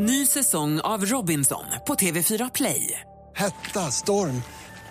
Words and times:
Ny 0.00 0.26
säsong 0.26 0.80
av 0.80 1.04
Robinson 1.04 1.64
på 1.86 1.94
TV4 1.94 2.50
Play. 2.54 3.00
Hetta, 3.36 3.90
storm, 3.90 4.42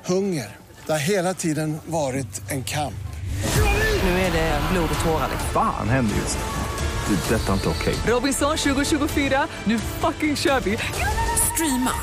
hunger. 0.05 0.55
Det 0.85 0.91
har 0.91 0.99
hela 0.99 1.33
tiden 1.33 1.77
varit 1.85 2.51
en 2.51 2.63
kamp. 2.63 2.93
Nu 4.03 4.09
är 4.09 4.31
det 4.31 4.61
blod 4.71 4.89
och 4.99 5.05
tårar. 5.05 5.29
Fan 5.53 5.89
händer 5.89 6.15
just 6.15 6.37
nu. 6.37 7.15
Det. 7.15 7.35
är 7.35 7.39
Detta 7.39 7.49
är 7.49 7.53
inte 7.53 7.69
okej. 7.69 7.95
Robinson 8.07 8.57
2024, 8.57 9.47
nu 9.63 9.79
fucking 9.79 10.35
kör 10.35 10.59
vi! 10.59 10.77
Streama 11.53 11.93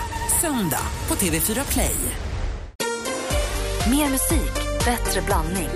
söndag 0.41 0.86
på 1.07 1.14
TV4 1.14 1.73
Play. 1.73 1.96
Mer 3.91 4.11
musik, 4.11 4.55
bättre 4.84 5.23
blandning. 5.27 5.68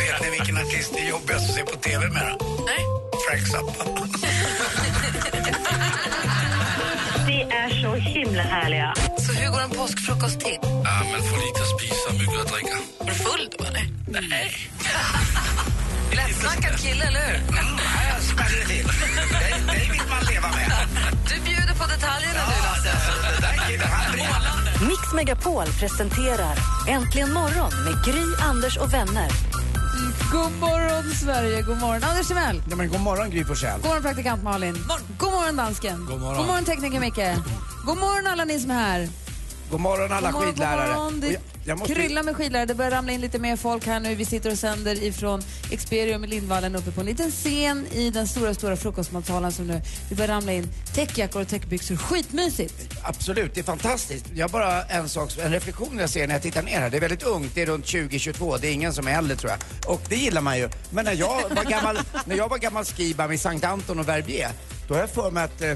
Vet 0.00 0.20
ni 0.20 0.30
vilken 0.30 0.56
artist 0.56 0.92
det 0.94 1.00
är 1.00 1.08
jobbigast 1.10 1.50
att 1.50 1.54
se 1.56 1.62
på 1.62 1.76
TV 1.76 2.08
med? 2.08 2.36
Nej. 2.66 2.91
Frank 3.32 3.46
Zappa. 3.46 3.84
Ni 7.26 7.40
är 7.40 7.82
så 7.82 7.94
himla 7.94 8.42
härliga. 8.42 8.94
Så 9.18 9.32
hur 9.32 9.50
går 9.50 9.60
en 9.60 9.70
påskfrukost 9.70 10.40
till? 10.40 10.58
Ja, 10.62 11.02
men 11.12 11.22
få 11.22 11.36
lite 11.36 11.60
att 11.60 11.80
spisa, 11.80 12.12
mycket 12.12 12.40
att 12.40 12.52
dricka. 12.52 12.76
Är 13.00 13.06
du 13.06 13.12
full 13.12 13.48
då 13.58 13.64
eller? 13.64 13.86
Nej. 14.06 14.56
Lättsnackad 16.16 16.80
kille, 16.80 17.04
eller 17.04 17.20
hur? 17.20 17.34
Mm, 17.34 17.78
jag 18.12 18.22
smäller 18.22 18.64
till. 18.64 18.86
Det, 18.86 19.72
det 19.72 19.92
vill 19.92 20.08
man 20.10 20.24
leva 20.32 20.48
med. 20.48 20.72
Du 21.28 21.40
bjuder 21.44 21.74
på 21.74 21.86
detaljerna 21.94 22.42
du 22.50 22.62
Lasse. 22.62 22.92
Det 23.36 23.46
där 23.46 23.68
killen, 23.68 23.88
han 23.88 24.12
brinner. 24.12 24.88
Mix 24.88 25.12
Megapol 25.14 25.66
presenterar 25.80 26.56
Äntligen 26.88 27.32
morgon 27.32 27.72
med 27.84 28.04
Gry, 28.04 28.24
Anders 28.50 28.76
och 28.76 28.94
vänner. 28.94 29.51
God 30.32 30.52
morgon, 30.60 31.04
Sverige. 31.14 31.62
God 31.62 31.78
morgon, 31.80 32.04
Anders 32.04 32.28
Timell. 32.28 32.62
Ja, 32.70 32.76
men 32.76 32.88
god 32.88 33.00
morgon, 33.00 33.30
Gry 33.30 33.44
Forssell. 33.44 33.76
God 33.80 33.84
morgon, 33.84 34.02
praktikant 34.02 34.42
Malin. 34.42 34.74
God 35.18 35.32
morgon, 35.32 35.56
dansken. 35.56 36.06
God 36.06 36.20
morgon. 36.20 36.36
God 36.36 36.46
morgon 36.46 36.64
tekniker 36.64 37.00
Micke. 37.00 37.36
God 37.86 37.98
morgon, 37.98 38.26
alla 38.26 38.44
ni 38.44 38.58
som 38.60 38.70
är 38.70 38.74
här. 38.74 39.08
God 39.72 39.80
morgon 39.80 40.12
alla 40.12 40.30
God 40.30 40.40
morgon, 40.40 40.52
skidlärare. 40.52 40.86
God 40.86 40.96
morgon. 40.96 41.20
Det 41.20 41.40
jag, 41.64 41.78
jag 41.78 41.86
kryllar 41.86 42.22
med 42.22 42.36
skidlärare. 42.36 42.66
Det 42.66 42.74
börjar 42.74 42.90
ramla 42.90 43.12
in 43.12 43.20
lite 43.20 43.38
mer 43.38 43.56
folk 43.56 43.86
här 43.86 44.00
nu. 44.00 44.14
Vi 44.14 44.24
sitter 44.24 44.50
och 44.50 44.58
sänder 44.58 45.02
ifrån 45.02 45.42
Experium 45.70 46.24
i 46.24 46.26
Lindvallen 46.26 46.76
uppe 46.76 46.90
på 46.90 47.00
en 47.00 47.06
liten 47.06 47.30
scen 47.30 47.86
i 47.92 48.10
den 48.10 48.28
stora, 48.28 48.54
stora 48.54 48.76
frukostmatsalen 48.76 49.52
som 49.52 49.66
nu 49.66 49.80
det 50.08 50.14
börjar 50.14 50.28
ramla 50.28 50.52
in 50.52 50.68
täckjackor 50.94 51.42
och 51.42 51.48
täckbyxor. 51.48 51.96
Skitmysigt. 51.96 52.94
Absolut, 53.02 53.54
det 53.54 53.60
är 53.60 53.64
fantastiskt. 53.64 54.26
Jag 54.34 54.44
har 54.44 54.52
bara 54.52 54.82
en 54.84 55.08
sak, 55.08 55.30
en 55.38 55.52
reflektion 55.52 55.98
jag 55.98 56.10
ser 56.10 56.26
när 56.26 56.34
jag 56.34 56.42
tittar 56.42 56.62
ner 56.62 56.80
här. 56.80 56.90
Det 56.90 56.96
är 56.96 57.00
väldigt 57.00 57.22
ungt, 57.22 57.54
det 57.54 57.62
är 57.62 57.66
runt 57.66 57.84
20-22, 57.84 58.58
det 58.60 58.68
är 58.68 58.72
ingen 58.72 58.92
som 58.92 59.06
är 59.06 59.18
äldre 59.18 59.36
tror 59.36 59.50
jag. 59.50 59.92
Och 59.94 60.02
det 60.08 60.16
gillar 60.16 60.40
man 60.40 60.58
ju. 60.58 60.68
Men 60.90 61.04
när 61.04 61.14
jag 61.14 61.42
var 61.56 61.64
gammal, 61.64 61.98
när 62.24 62.36
jag 62.36 62.48
var 62.48 62.58
gammal 62.58 62.84
skibam 62.84 63.32
i 63.32 63.38
Sankt 63.38 63.64
Anton 63.64 63.98
och 63.98 64.08
Verbier, 64.08 64.50
då 64.88 64.94
har 64.94 65.00
jag 65.00 65.10
för 65.10 65.30
mig 65.30 65.44
att 65.44 65.62
eh, 65.62 65.74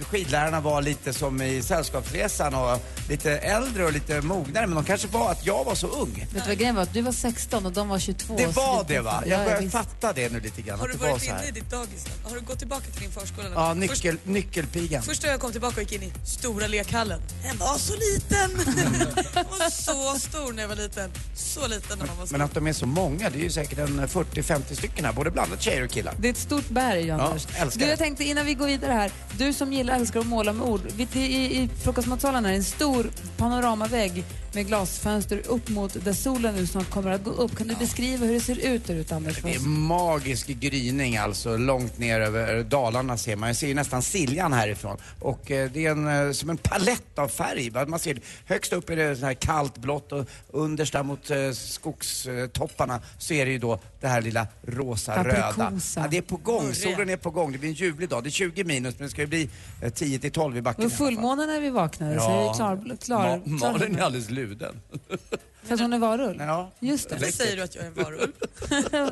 skidlärarna 0.00 0.60
var 0.60 0.82
lite 0.82 1.12
som 1.12 1.42
i 1.42 1.62
Sällskapsresan 1.62 2.54
och 2.54 2.78
lite 3.08 3.38
äldre 3.38 3.84
och 3.84 3.92
lite 3.92 4.20
mognare. 4.20 4.66
Men 4.66 4.74
de 4.76 4.84
kanske 4.84 5.08
var 5.08 5.30
att 5.30 5.46
jag 5.46 5.64
var 5.64 5.74
så 5.74 5.86
ung. 5.86 6.26
Vet 6.32 6.42
du 6.44 6.48
vad 6.48 6.58
grejen 6.58 6.74
var? 6.74 6.82
Att 6.82 6.92
du 6.94 7.00
var 7.02 7.12
16 7.12 7.66
och 7.66 7.72
de 7.72 7.88
var 7.88 7.98
22. 7.98 8.36
Det 8.36 8.46
var 8.46 8.84
det 8.88 9.00
va? 9.00 9.22
Ja, 9.26 9.36
Jag 9.36 9.44
börjar 9.44 9.70
fatta 9.70 10.12
det 10.12 10.32
nu 10.32 10.40
lite 10.40 10.62
grann. 10.62 10.78
Har 10.78 10.88
du 10.88 10.96
varit 10.96 11.24
inne 11.24 11.48
i 11.48 11.50
ditt 11.50 11.70
dagis? 11.70 12.06
Har 12.24 12.34
du 12.34 12.40
gått 12.40 12.58
tillbaka 12.58 12.84
till 12.84 13.00
din 13.00 13.10
förskola? 13.10 13.48
Ja, 13.54 13.74
nyckel, 13.74 14.16
nyckelpigan. 14.24 15.02
Först, 15.02 15.10
först 15.10 15.22
när 15.22 15.30
jag 15.30 15.40
kom 15.40 15.52
tillbaka 15.52 15.74
och 15.76 15.82
gick 15.82 15.92
in 15.92 16.02
i 16.02 16.12
stora 16.26 16.66
lekhallen. 16.66 17.20
Den 17.42 17.58
var 17.58 17.78
så 17.78 17.92
liten! 17.92 18.50
Den 19.34 19.44
var 19.50 19.70
så 19.70 20.18
stor 20.18 20.52
när 20.52 20.62
jag 20.62 20.68
var 20.68 20.76
liten. 20.76 21.10
Så 21.34 21.66
liten 21.66 21.98
när 21.98 22.06
man 22.06 22.16
var 22.16 22.26
stor. 22.26 22.38
Men 22.38 22.44
att 22.46 22.54
de 22.54 22.66
är 22.66 22.72
så 22.72 22.86
många, 22.86 23.30
det 23.30 23.38
är 23.38 23.42
ju 23.42 23.50
säkert 23.50 23.78
en 23.78 24.08
40-50 24.08 24.74
stycken 24.74 25.04
här, 25.04 25.12
både 25.12 25.30
blandat 25.30 25.62
tjejer 25.62 25.84
och 25.84 25.90
killar. 25.90 26.14
Det 26.18 26.28
är 26.28 26.32
ett 26.32 26.38
stort 26.38 26.68
berg, 26.68 27.10
Anders. 27.10 27.46
älskar 27.56 27.80
du, 27.80 27.86
jag 27.86 27.98
tänkte 27.98 28.24
innan 28.24 28.46
vi 28.46 28.54
går 28.54 28.66
vidare 28.66 28.92
här, 28.92 29.10
du 29.38 29.52
som 29.52 29.72
gillar 29.74 29.96
älskar 29.96 30.20
att 30.20 30.26
måla 30.26 30.52
med 30.52 30.66
ord. 30.66 30.80
Vi, 30.96 31.06
I 31.20 31.62
i 31.62 31.68
frukostmatsalen 31.68 32.46
är 32.46 32.52
en 32.52 32.64
stor 32.64 33.10
panoramavägg 33.36 34.24
med 34.54 34.66
glasfönster 34.66 35.42
upp 35.48 35.68
mot 35.68 36.04
där 36.04 36.12
solen 36.12 36.54
nu 36.54 36.66
snart 36.66 36.90
kommer 36.90 37.10
att 37.10 37.24
gå 37.24 37.30
upp. 37.30 37.56
Kan 37.58 37.66
du 37.68 37.74
beskriva 37.74 38.26
hur 38.26 38.34
det 38.34 38.40
ser 38.40 38.66
ut 38.66 38.86
där 38.86 38.94
ute, 38.94 39.16
Anders? 39.16 39.42
Det 39.42 39.54
är 39.54 39.60
magisk 39.68 40.46
gryning 40.46 41.16
alltså, 41.16 41.56
långt 41.56 41.98
ner 41.98 42.20
över 42.20 42.62
Dalarna 42.62 43.16
ser 43.16 43.36
man. 43.36 43.48
Jag 43.48 43.56
ser 43.56 43.66
ju 43.68 43.74
nästan 43.74 44.02
Siljan 44.02 44.52
härifrån. 44.52 44.96
Och 45.20 45.50
eh, 45.50 45.70
det 45.72 45.86
är 45.86 45.90
en, 45.90 46.26
eh, 46.26 46.32
som 46.32 46.50
en 46.50 46.56
palett 46.56 47.18
av 47.18 47.28
färg. 47.28 47.70
Man 47.86 47.98
ser, 47.98 48.18
högst 48.46 48.72
upp 48.72 48.90
är 48.90 48.96
det 48.96 49.16
så 49.16 49.26
här 49.26 49.34
kallt 49.34 49.78
blått 49.78 50.12
och 50.12 50.26
underst 50.50 50.92
där 50.92 51.02
mot 51.02 51.30
eh, 51.30 51.50
skogstopparna 51.52 53.00
så 53.18 53.34
är 53.34 53.46
det 53.46 53.52
ju 53.52 53.58
då 53.58 53.78
det 54.00 54.08
här 54.08 54.22
lilla 54.22 54.46
rosa 54.62 55.24
röda. 55.24 55.72
Ja, 55.96 56.06
det 56.10 56.16
är 56.16 56.22
på 56.22 56.36
gång, 56.36 56.74
solen 56.74 57.10
är 57.10 57.16
på 57.16 57.30
gång. 57.30 57.52
Det 57.52 57.58
blir 57.58 57.68
en 57.70 57.74
ljuvlig 57.74 58.08
dag. 58.08 58.22
Det 58.24 58.28
är 58.28 58.30
20 58.30 58.64
minus 58.64 58.94
men 58.98 59.06
det 59.06 59.10
ska 59.10 59.20
ju 59.20 59.26
bli 59.26 59.48
eh, 59.82 59.92
10 59.92 60.18
till 60.18 60.30
12 60.32 60.54
i 60.54 60.56
Det 60.58 60.62
backen. 60.62 60.82
var 60.84 60.84
alla 60.90 60.96
fall. 60.96 61.06
fullmåne 61.06 61.46
när 61.46 61.60
vi 61.60 61.70
vaknade, 61.70 62.20
så 62.20 62.24
jag 62.30 62.50
är 62.50 62.54
klar, 62.54 62.96
klar, 63.04 63.40
Ma- 63.44 63.60
Malin 63.72 63.96
är 63.98 64.02
alldeles 64.02 64.30
luden. 64.46 64.80
För 65.62 65.74
att 65.74 65.80
hon 65.80 65.92
är 65.92 65.98
varulv? 65.98 66.40
Ja. 66.40 66.70
Just 66.80 67.08
det. 67.08 67.14
Varför 67.14 67.32
säger 67.32 67.56
du 67.56 67.62
att 67.62 67.74
jag 67.74 67.84
är 67.84 67.88
en 67.88 67.94
varulv? 67.94 68.32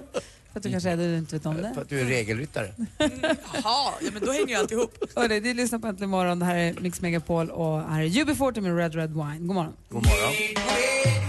För 0.52 0.58
att 0.58 0.62
du 0.62 0.70
kanske 0.70 0.90
är 0.90 0.96
det 0.96 1.10
du 1.12 1.18
inte 1.18 1.36
vet 1.36 1.46
om 1.46 1.56
det. 1.56 1.72
För 1.74 1.82
att 1.82 1.88
du 1.88 2.00
är 2.00 2.04
regelryttare. 2.04 2.74
Jaha, 2.98 3.92
ja, 4.00 4.10
men 4.12 4.24
då 4.24 4.32
hänger 4.32 4.48
ju 4.48 4.54
allt 4.54 4.72
ihop. 4.72 4.98
Hörde, 5.16 5.40
du 5.40 5.54
lyssnar 5.54 5.78
på 5.78 5.86
Äntligen 5.86 6.10
morgon. 6.10 6.38
Det 6.38 6.44
här 6.44 6.56
är 6.56 6.74
Mix 6.80 7.00
Megapol 7.00 7.50
och 7.50 7.82
här 7.82 8.02
är 8.02 8.06
UB40 8.06 8.60
med 8.60 8.76
Red 8.76 8.94
Red 8.94 9.10
Wine. 9.10 9.38
God 9.38 9.54
morgon. 9.54 9.72
God 9.88 10.06
morgon. 10.06 11.21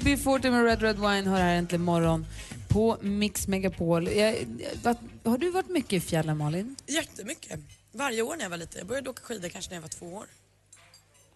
UB40 0.00 0.50
med 0.50 0.64
Red 0.64 0.82
Red 0.82 0.96
Wine 0.96 1.30
har 1.30 1.38
här 1.38 1.54
äntligen 1.54 1.84
morgon 1.84 2.26
på 2.68 2.98
Mix 3.00 3.48
Megapol. 3.48 4.08
Jag, 4.08 4.36
vad, 4.82 4.96
har 5.24 5.38
du 5.38 5.50
varit 5.50 5.68
mycket 5.68 5.92
i 5.92 6.00
fjällen, 6.00 6.38
Malin? 6.38 6.76
Jättemycket. 6.86 7.60
Varje 7.92 8.22
år 8.22 8.36
när 8.36 8.42
jag 8.42 8.50
var 8.50 8.56
liten. 8.56 8.78
Jag 8.78 8.86
började 8.86 9.10
åka 9.10 9.22
skidor 9.22 9.48
kanske 9.48 9.70
när 9.70 9.76
jag 9.76 9.82
var 9.82 9.88
två 9.88 10.06
år. 10.06 10.24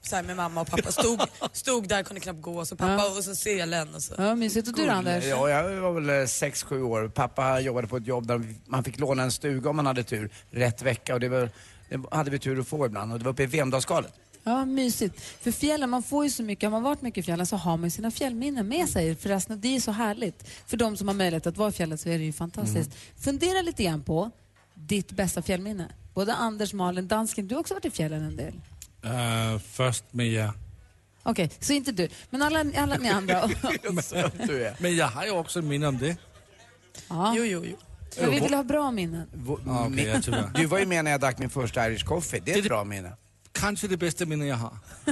Så 0.02 0.16
här 0.16 0.22
med 0.22 0.36
mamma 0.36 0.60
och 0.60 0.66
pappa. 0.66 0.92
Stod, 0.92 1.20
stod 1.52 1.88
där, 1.88 2.02
kunde 2.02 2.20
knappt 2.20 2.42
gå. 2.42 2.64
Så 2.64 2.76
pappa 2.76 2.92
Ja. 2.92 3.16
och 3.18 3.24
så 3.24 3.34
selen 3.34 3.94
och 3.94 4.02
så. 4.02 4.14
Ja, 4.18 4.34
mysigt. 4.34 4.68
Och 4.68 4.74
du 4.74 4.86
då, 4.86 4.90
Anders? 4.92 5.24
Ja, 5.24 5.50
jag 5.50 5.80
var 5.80 5.92
väl 5.92 6.10
6-7 6.10 6.82
år. 6.82 7.08
Pappa 7.08 7.60
jobbade 7.60 7.86
på 7.86 7.96
ett 7.96 8.06
jobb 8.06 8.26
där 8.26 8.54
man 8.66 8.84
fick 8.84 8.98
låna 8.98 9.22
en 9.22 9.32
stuga 9.32 9.70
om 9.70 9.76
man 9.76 9.86
hade 9.86 10.02
tur 10.02 10.30
rätt 10.50 10.82
vecka 10.82 11.14
och 11.14 11.20
det, 11.20 11.28
var, 11.28 11.50
det 11.88 12.00
hade 12.10 12.30
vi 12.30 12.38
tur 12.38 12.60
att 12.60 12.68
få 12.68 12.86
ibland 12.86 13.12
och 13.12 13.18
det 13.18 13.24
var 13.24 13.32
uppe 13.32 13.42
i 13.42 13.46
Vemdalsskalet. 13.46 14.12
Ja, 14.48 14.64
mysigt. 14.64 15.20
För 15.20 15.52
fjällen, 15.52 15.90
man 15.90 16.02
får 16.02 16.24
ju 16.24 16.30
så 16.30 16.42
mycket. 16.42 16.66
Har 16.66 16.70
man 16.70 16.82
varit 16.82 17.02
mycket 17.02 17.18
i 17.18 17.22
fjällen 17.22 17.46
så 17.46 17.56
har 17.56 17.76
man 17.76 17.84
ju 17.84 17.90
sina 17.90 18.10
fjällminnen 18.10 18.68
med 18.68 18.88
sig. 18.88 19.14
För 19.16 19.28
resten, 19.28 19.60
det 19.60 19.76
är 19.76 19.80
så 19.80 19.90
härligt. 19.92 20.48
För 20.66 20.76
de 20.76 20.96
som 20.96 21.08
har 21.08 21.14
möjlighet 21.14 21.46
att 21.46 21.56
vara 21.56 21.68
i 21.68 21.72
fjällen 21.72 21.98
så 21.98 22.08
är 22.08 22.18
det 22.18 22.24
ju 22.24 22.32
fantastiskt. 22.32 22.90
Fundera 23.18 23.62
lite 23.62 23.84
grann 23.84 24.02
på 24.02 24.30
ditt 24.74 25.12
bästa 25.12 25.42
fjällminne. 25.42 25.88
Både 26.14 26.34
Anders, 26.34 26.72
Malin, 26.72 27.08
dansken, 27.08 27.48
du 27.48 27.54
har 27.54 27.60
också 27.60 27.74
varit 27.74 27.84
i 27.84 27.90
fjällen 27.90 28.22
en 28.22 28.36
del. 28.36 28.54
Uh, 29.04 29.58
först 29.58 30.04
med 30.10 30.28
jer. 30.28 30.50
Okej, 31.22 31.50
så 31.60 31.72
inte 31.72 31.92
du. 31.92 32.08
Men 32.30 32.42
alla, 32.42 32.64
alla 32.76 32.96
ni 32.96 33.08
andra. 33.08 33.48
Men 34.78 34.96
jag 34.96 35.06
har 35.06 35.24
ju 35.24 35.30
också 35.30 35.62
minne 35.62 35.86
om 35.86 35.98
det. 35.98 36.16
ja. 37.08 37.34
Jo, 37.36 37.44
jo, 37.44 37.64
jo. 37.64 37.76
För 38.14 38.30
vi 38.30 38.40
vill 38.40 38.54
ha 38.54 38.62
bra 38.62 38.90
minnen. 38.90 39.28
Ja, 39.66 39.90
tyvärr. 40.22 40.50
Du 40.54 40.66
var 40.66 40.78
ju 40.78 40.86
med 40.86 41.04
när 41.04 41.10
jag 41.10 41.20
drack 41.20 41.38
min 41.38 41.50
första 41.50 41.90
Irish 41.90 42.04
coffee. 42.04 42.42
Det 42.44 42.52
är 42.52 42.58
ett 42.58 42.64
bra 42.64 42.84
minne. 42.84 43.12
Kanske 43.60 43.88
det 43.88 43.96
bästa 43.96 44.26
minne 44.26 44.46
jag 44.46 44.56
har. 44.56 44.76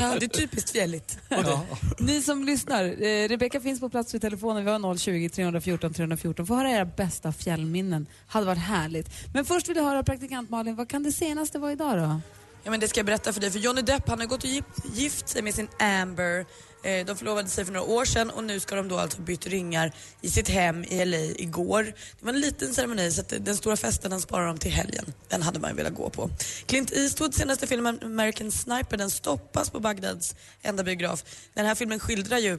Ja, 0.00 0.16
det 0.20 0.24
är 0.24 0.28
typiskt 0.28 0.70
fjälligt. 0.70 1.18
Ja. 1.28 1.66
Ni 1.98 2.22
som 2.22 2.44
lyssnar, 2.44 2.84
eh, 2.84 3.28
Rebecka 3.28 3.60
finns 3.60 3.80
på 3.80 3.88
plats 3.88 4.14
vid 4.14 4.20
telefonen. 4.20 4.64
Vi 4.64 4.70
har 4.70 4.96
020 4.96 5.28
314 5.28 5.94
314. 5.94 6.46
Få 6.46 6.54
höra 6.54 6.70
era 6.70 6.84
bästa 6.84 7.32
fjällminnen. 7.32 8.06
hade 8.26 8.46
varit 8.46 8.58
härligt. 8.58 9.08
Men 9.34 9.44
först 9.44 9.68
vill 9.68 9.76
jag 9.76 9.84
höra 9.84 10.02
praktikant 10.02 10.50
Malin, 10.50 10.76
vad 10.76 10.88
kan 10.88 11.02
det 11.02 11.12
senaste 11.12 11.58
vara 11.58 11.72
idag 11.72 11.98
då? 11.98 12.20
Ja, 12.62 12.70
men 12.70 12.80
det 12.80 12.88
ska 12.88 12.98
jag 12.98 13.06
berätta 13.06 13.32
för 13.32 13.40
dig. 13.40 13.50
För 13.50 13.58
Johnny 13.58 13.82
Depp 13.82 14.08
han 14.08 14.20
har 14.20 14.26
gått 14.26 14.44
och 14.44 14.50
gift, 14.50 14.68
gift 14.94 15.28
sig 15.28 15.42
med 15.42 15.54
sin 15.54 15.68
Amber. 15.78 16.46
Eh, 16.82 17.06
de 17.06 17.16
förlovade 17.16 17.48
sig 17.48 17.64
för 17.64 17.72
några 17.72 17.86
år 17.86 18.04
sedan 18.04 18.30
och 18.30 18.44
nu 18.44 18.60
ska 18.60 18.74
de 18.74 18.88
då 18.88 18.98
alltså 18.98 19.20
bytt 19.20 19.46
ringar 19.46 19.92
i 20.20 20.30
sitt 20.30 20.48
hem 20.48 20.84
i 20.84 21.04
LA 21.04 21.16
igår. 21.16 21.82
Det 21.84 22.24
var 22.24 22.32
en 22.32 22.40
liten 22.40 22.74
ceremoni 22.74 23.10
så 23.10 23.20
att 23.20 23.32
den 23.38 23.56
stora 23.56 23.76
festen 23.76 24.10
den 24.10 24.20
sparar 24.20 24.46
de 24.46 24.58
till 24.58 24.70
helgen. 24.70 25.12
Den 25.28 25.42
hade 25.42 25.60
man 25.60 25.70
ju 25.70 25.76
velat 25.76 25.94
gå 25.94 26.10
på. 26.10 26.30
Clint 26.66 26.92
Eastwoods 26.92 27.38
senaste 27.38 27.66
film 27.66 27.86
American 27.86 28.52
Sniper 28.52 28.96
den 28.96 29.10
stoppas 29.10 29.70
på 29.70 29.80
Bagdads 29.80 30.34
enda 30.62 30.82
biograf. 30.82 31.24
Den 31.54 31.66
här 31.66 31.74
filmen 31.74 32.00
skildrar 32.00 32.38
ju 32.38 32.58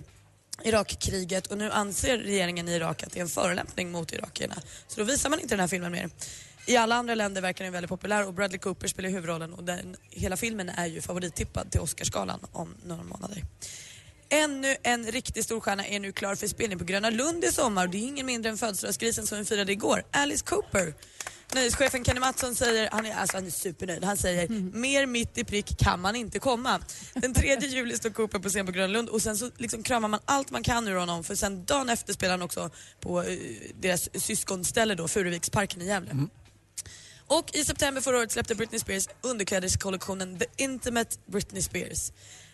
Irakkriget 0.64 1.48
och 1.48 1.58
nu 1.58 1.72
anser 1.72 2.18
regeringen 2.18 2.68
i 2.68 2.72
Irak 2.72 3.04
att 3.04 3.12
det 3.12 3.20
är 3.20 3.22
en 3.22 3.30
förolämpning 3.30 3.92
mot 3.92 4.14
irakierna. 4.14 4.56
Så 4.88 5.00
då 5.00 5.04
visar 5.04 5.30
man 5.30 5.40
inte 5.40 5.54
den 5.54 5.60
här 5.60 5.68
filmen 5.68 5.92
mer. 5.92 6.10
I 6.66 6.78
alla 6.78 6.96
andra 6.96 7.16
länder 7.16 7.42
verkar 7.42 7.64
den 7.64 7.74
väldigt 7.74 7.90
populär 7.90 8.28
och 8.28 8.34
Bradley 8.34 8.60
Cooper 8.60 8.88
spelar 8.88 9.10
huvudrollen 9.10 9.54
och 9.54 9.64
den, 9.64 9.96
hela 10.10 10.38
filmen 10.38 10.70
är 10.70 10.86
ju 10.86 11.02
favorittippad 11.02 11.72
till 11.72 11.82
Oscarsgalan 11.82 12.40
om 12.52 12.76
några 12.86 13.04
månader. 13.04 13.44
Ännu 14.34 14.76
en 14.84 15.12
riktig 15.12 15.44
storstjärna 15.44 15.88
är 15.88 16.00
nu 16.00 16.12
klar 16.12 16.36
för 16.36 16.48
spelning 16.48 16.80
på 16.80 16.86
Gröna 16.86 17.10
Lund 17.10 17.44
i 17.44 17.52
sommar 17.52 17.88
det 17.88 17.98
är 17.98 18.08
ingen 18.08 18.26
mindre 18.26 18.52
än 18.52 18.58
födelsedagsgrisen 18.58 19.28
som 19.28 19.38
vi 19.38 19.46
firade 19.46 19.72
igår, 19.72 20.04
Alice 20.12 20.46
Cooper. 20.46 20.94
Nöjeschefen 21.54 22.06
Kenny 22.06 22.20
Mattsson 22.20 22.56
säger, 22.56 22.90
han 22.92 23.06
är, 23.06 23.16
alltså 23.16 23.38
han 23.38 23.46
är 23.46 23.50
supernöjd, 23.50 24.04
han 24.04 24.18
säger 24.18 24.50
mer 24.78 25.06
mitt 25.06 25.38
i 25.38 25.44
prick 25.44 25.78
kan 25.78 26.02
man 26.02 26.16
inte 26.16 26.40
komma. 26.40 26.80
Den 27.14 27.34
3 27.34 27.60
juli 27.62 27.98
står 27.98 28.10
Cooper 28.10 28.40
på 28.40 28.50
scen 28.50 28.66
på 28.66 28.72
Gröna 28.72 28.88
Lund 28.88 29.10
och 29.10 29.22
sen 29.22 29.38
så 29.38 29.50
liksom 29.58 29.84
kramar 29.84 30.08
man 30.08 30.20
allt 30.26 30.52
man 30.52 30.64
kan 30.64 30.88
ur 30.88 30.96
honom 30.96 31.24
för 31.24 31.36
sen 31.36 31.66
dagen 31.66 31.90
efter 31.90 32.14
spelar 32.14 32.32
han 32.32 32.42
också 32.42 32.70
på 33.00 33.24
eh, 33.24 33.38
deras 33.80 34.10
syskonställe 34.24 34.96
då, 34.96 35.08
Furuviksparken 35.08 35.82
i 35.82 35.86
Gävle. 35.86 36.28
Och 37.28 37.56
i 37.56 37.66
september 37.66 38.02
förra 38.02 38.18
året 38.18 38.32
släppte 38.32 38.56
Britney 38.56 38.80
Spears 38.80 39.08
underklädeskollektionen 39.22 40.40
The 40.40 40.46
Intimate 40.58 41.18
Britney 41.26 41.62
Spears. 41.62 42.12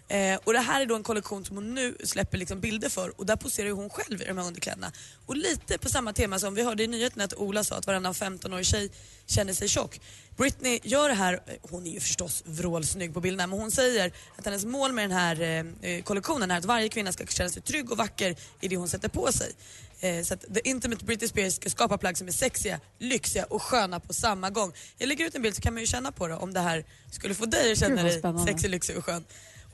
Eh, 0.09 0.39
och 0.43 0.53
det 0.53 0.59
här 0.59 0.81
är 0.81 0.85
då 0.85 0.95
en 0.95 1.03
kollektion 1.03 1.45
som 1.45 1.55
hon 1.55 1.73
nu 1.73 1.97
släpper 2.03 2.37
liksom 2.37 2.59
bilder 2.59 2.89
för 2.89 3.19
och 3.19 3.25
där 3.25 3.35
poserar 3.35 3.67
ju 3.67 3.73
hon 3.73 3.89
själv 3.89 4.21
i 4.21 4.25
de 4.25 4.37
här 4.37 4.45
underkläderna. 4.45 4.91
Och 5.25 5.37
lite 5.37 5.77
på 5.77 5.89
samma 5.89 6.13
tema 6.13 6.39
som 6.39 6.55
vi 6.55 6.63
hörde 6.63 6.83
i 6.83 6.87
nyheten 6.87 7.21
att 7.21 7.33
Ola 7.33 7.63
sa 7.63 7.75
att 7.75 7.87
varannan 7.87 8.13
15-årig 8.13 8.65
tjej 8.65 8.89
känner 9.25 9.53
sig 9.53 9.67
tjock. 9.67 10.01
Britney 10.37 10.79
gör 10.83 11.09
det 11.09 11.15
här, 11.15 11.33
eh, 11.33 11.53
hon 11.61 11.87
är 11.87 11.91
ju 11.91 11.99
förstås 11.99 12.43
vrålsnygg 12.45 13.13
på 13.13 13.21
bilderna, 13.21 13.47
men 13.47 13.59
hon 13.59 13.71
säger 13.71 14.11
att 14.35 14.45
hennes 14.45 14.65
mål 14.65 14.91
med 14.91 15.03
den 15.03 15.17
här 15.17 15.41
eh, 15.41 15.91
eh, 15.91 16.03
kollektionen 16.03 16.51
är 16.51 16.57
att 16.57 16.65
varje 16.65 16.89
kvinna 16.89 17.11
ska 17.11 17.25
känna 17.25 17.49
sig 17.49 17.61
trygg 17.61 17.91
och 17.91 17.97
vacker 17.97 18.35
i 18.61 18.67
det 18.67 18.77
hon 18.77 18.89
sätter 18.89 19.09
på 19.09 19.31
sig. 19.31 19.51
Eh, 19.99 20.23
så 20.23 20.33
att 20.33 20.41
The 20.53 20.69
Intimate 20.69 21.05
Britney 21.05 21.27
Spears 21.27 21.53
ska 21.53 21.69
skapa 21.69 21.97
plagg 21.97 22.17
som 22.17 22.27
är 22.27 22.31
sexiga, 22.31 22.79
lyxiga 22.99 23.43
och 23.43 23.61
sköna 23.61 23.99
på 23.99 24.13
samma 24.13 24.49
gång. 24.49 24.73
Jag 24.97 25.07
lägger 25.07 25.25
ut 25.25 25.35
en 25.35 25.41
bild 25.41 25.55
så 25.55 25.61
kan 25.61 25.73
man 25.73 25.81
ju 25.81 25.87
känna 25.87 26.11
på 26.11 26.27
det 26.27 26.35
om 26.35 26.53
det 26.53 26.59
här 26.59 26.85
skulle 27.11 27.35
få 27.35 27.45
dig 27.45 27.71
att 27.71 27.79
känna 27.79 28.03
dig 28.03 28.21
sexig, 28.47 28.69
lyxig 28.69 28.97
och 28.97 29.05
skön. 29.05 29.25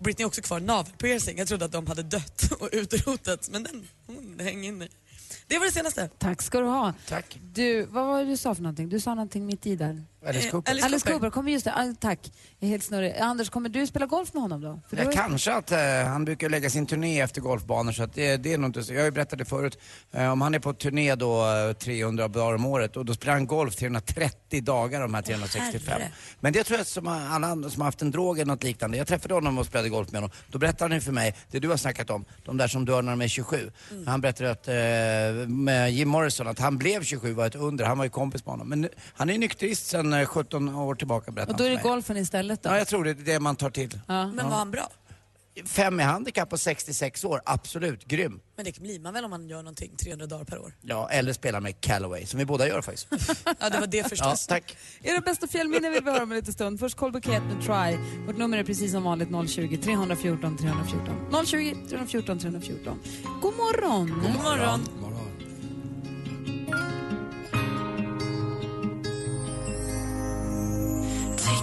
Britney 0.04 0.24
har 0.24 0.28
också 0.28 0.42
kvar 0.42 0.60
navelpiercing. 0.60 1.38
Jag 1.38 1.48
trodde 1.48 1.66
att 1.66 1.72
de 1.72 1.88
hade 1.88 2.04
dött 2.04 2.52
och 2.60 2.70
utrotats 2.72 3.50
men 3.50 3.64
den 3.64 3.88
hon 4.08 4.40
hänger 4.40 4.70
inne. 4.70 4.88
Det 5.48 5.60
var 5.60 5.66
det 5.66 5.72
senaste. 5.72 6.10
Tack 6.18 6.42
ska 6.42 6.60
du 6.60 6.66
ha. 6.66 6.94
Tack. 7.08 7.40
Du, 7.54 7.84
vad 7.84 8.06
var 8.06 8.20
det 8.20 8.30
du 8.30 8.38
sa 8.38 8.56
för 8.56 8.64
någonting? 8.64 8.90
Du 8.90 9.00
sa 9.00 9.16
någonting 9.16 9.46
mitt 9.46 9.66
i 9.66 9.76
där. 9.76 10.04
Alice 10.28 10.46
Eh, 10.48 10.52
Cooper. 10.52 10.72
Alice 10.72 10.86
Alice 10.86 11.04
Cooper. 11.06 11.14
Cooper, 11.20 11.30
kommer 11.30 11.52
just 11.52 11.66
det. 11.66 11.74
Ah, 11.76 11.94
tack. 12.00 12.20
Jag 12.60 12.68
är 12.68 12.72
helt 12.72 12.84
snurrig. 12.84 13.16
Anders, 13.20 13.50
kommer 13.50 13.70
du 13.70 13.88
spela 13.88 14.06
golf 14.06 14.34
med 14.34 14.42
honom 14.42 14.62
då? 14.62 14.80
För 14.90 14.98
Ja, 14.98 15.12
kanske 15.12 15.54
att 15.54 15.72
eh, 15.72 15.80
han 16.08 16.26
brukar 16.26 16.50
lägga 16.50 16.70
sin 16.70 16.86
turné 16.86 17.22
efter 17.22 17.42
golfbanor 17.42 17.92
så 17.92 18.04
att 18.04 18.14
det, 18.14 18.38
det 18.38 18.54
är 18.54 18.58
nog 18.58 18.70
inte 18.70 18.84
så. 18.84 18.94
Jag 18.94 19.00
har 19.00 19.06
ju 19.06 19.12
berättat 19.12 19.40
det 19.40 19.46
förut. 19.46 19.78
Eh, 20.12 20.32
om 20.32 20.42
han 20.42 20.54
är 20.56 20.60
på 20.60 20.74
turné 20.74 21.16
då 21.16 21.46
eh, 21.70 21.74
300 21.74 22.28
dagar 22.28 22.56
om 22.56 22.66
året 22.66 22.98
och 22.98 23.06
då 23.06 23.14
spelar 23.14 23.34
han 23.34 23.48
golf 23.48 23.76
330 23.76 24.62
dagar 24.64 25.02
de 25.02 25.14
här 25.14 25.22
365. 25.22 25.82
herre. 25.94 26.12
Men 26.40 26.54
det 26.54 26.64
tror 26.64 26.78
jag 26.78 26.88
som 26.88 27.08
alla 27.08 27.48
andra 27.48 27.70
som 27.70 27.82
har 27.82 27.86
haft 27.88 28.02
en 28.02 28.12
drog 28.12 28.38
eller 28.40 28.46
något 28.52 28.64
liknande. 28.64 28.98
Jag 28.98 29.08
träffade 29.08 29.34
honom 29.34 29.58
och 29.58 29.66
spelade 29.66 29.90
golf 29.90 30.12
med 30.12 30.22
honom. 30.22 30.36
Då 30.48 30.58
berättade 30.60 30.84
han 30.84 30.98
ju 30.98 31.02
för 31.02 31.12
mig 31.12 31.36
det 31.52 31.60
du 31.60 31.70
har 31.70 31.78
snackat 31.78 32.10
om. 32.10 32.26
De 32.46 32.58
där 32.58 32.68
som 32.68 32.86
dör 32.86 33.02
när 33.02 33.12
de 33.12 33.22
är 33.22 33.28
27. 33.28 33.72
Mm. 33.92 34.08
Han 34.08 34.22
berättade 34.22 34.52
att 34.52 34.68
eh, 34.68 35.48
med 35.50 35.92
Jim 35.94 36.10
Morrison 36.10 36.48
att 36.48 36.60
han 36.60 36.78
blev 36.78 37.04
27 37.04 37.34
var 37.34 37.48
ett 37.48 37.56
under. 37.56 37.86
Han 37.86 37.98
var 37.98 38.06
ju 38.06 38.10
kompis 38.12 38.46
med 38.46 38.52
honom. 38.52 38.70
Men 38.70 38.82
nu- 38.82 38.90
han 39.14 39.30
är 39.30 39.38
nykterist 39.38 39.88
sedan 40.14 40.22
eh, 40.22 40.28
17 40.28 40.76
år 40.76 40.96
tillbaka 40.96 41.32
berättade 41.32 41.52
Och 41.54 41.58
då 41.58 41.64
han 41.64 41.72
är 41.74 41.78
för 41.78 41.84
det 41.84 41.90
mig. 41.90 41.96
golfen 41.96 42.18
istället 42.18 42.64
då? 42.64 42.70
Ja, 42.70 42.78
jag 42.78 42.88
tror 42.88 43.04
det 43.04 43.10
är 43.10 43.14
det 43.14 43.40
man 43.40 43.56
tar 43.56 43.70
till. 43.70 44.00
Ja. 44.08 44.28
Men 44.28 44.50
var 44.50 44.58
han 44.58 44.72
bra? 44.72 44.90
Fem 45.66 46.00
i 46.00 46.04
handikapp 46.04 46.50
på 46.50 46.58
66 46.58 47.24
år, 47.26 47.42
absolut. 47.46 48.06
Grym. 48.06 48.40
Men 48.56 48.66
det 48.66 48.80
blir 48.80 49.00
man 49.00 49.14
väl 49.14 49.24
om 49.24 49.30
man 49.30 49.48
gör 49.50 49.58
någonting 49.58 49.96
300 50.04 50.26
dagar 50.26 50.46
per 50.46 50.60
år? 50.60 50.74
Ja, 50.82 51.10
eller 51.10 51.34
spela 51.34 51.60
med 51.60 51.82
Calloway, 51.82 52.26
som 52.26 52.40
vi 52.40 52.46
båda 52.46 52.68
gör 52.68 52.82
faktiskt. 52.82 53.08
Ja, 53.60 53.70
det 53.70 53.80
var 53.80 53.88
det 53.88 53.98
ja, 54.04 54.04
förstås. 54.10 54.48
tack. 54.48 54.78
Era 55.04 55.20
bästa 55.22 55.48
fjällminnen 55.48 55.92
vill 55.92 56.04
vi 56.04 56.12
höra 56.12 56.24
om 56.24 56.32
en 56.32 56.38
liten 56.38 56.54
stund. 56.54 56.80
Först 56.80 56.98
Colby 56.98 57.22
Cat 57.22 57.44
med 57.44 57.62
Try. 57.66 57.98
Vårt 58.28 58.38
nummer 58.38 58.58
är 58.58 58.64
precis 58.64 58.92
som 58.92 59.04
vanligt 59.04 59.30
020 59.50 59.78
314 59.78 60.58
314. 60.58 61.46
020 61.46 61.76
314 61.90 62.40
314. 62.40 63.00
God 63.42 63.54
morgon! 63.58 64.22
God 64.22 64.44
morgon. 64.44 64.80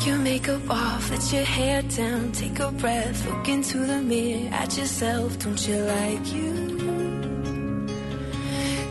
Take 0.00 0.10
your 0.10 0.18
makeup 0.18 0.70
off, 0.70 1.10
let 1.10 1.32
your 1.32 1.44
hair 1.44 1.82
down, 1.82 2.32
take 2.32 2.58
a 2.60 2.70
breath, 2.70 3.26
look 3.28 3.48
into 3.48 3.78
the 3.86 4.00
mirror 4.00 4.48
at 4.54 4.78
yourself. 4.78 5.38
Don't 5.38 5.68
you 5.68 5.84
like 5.84 6.36
you? 6.36 6.54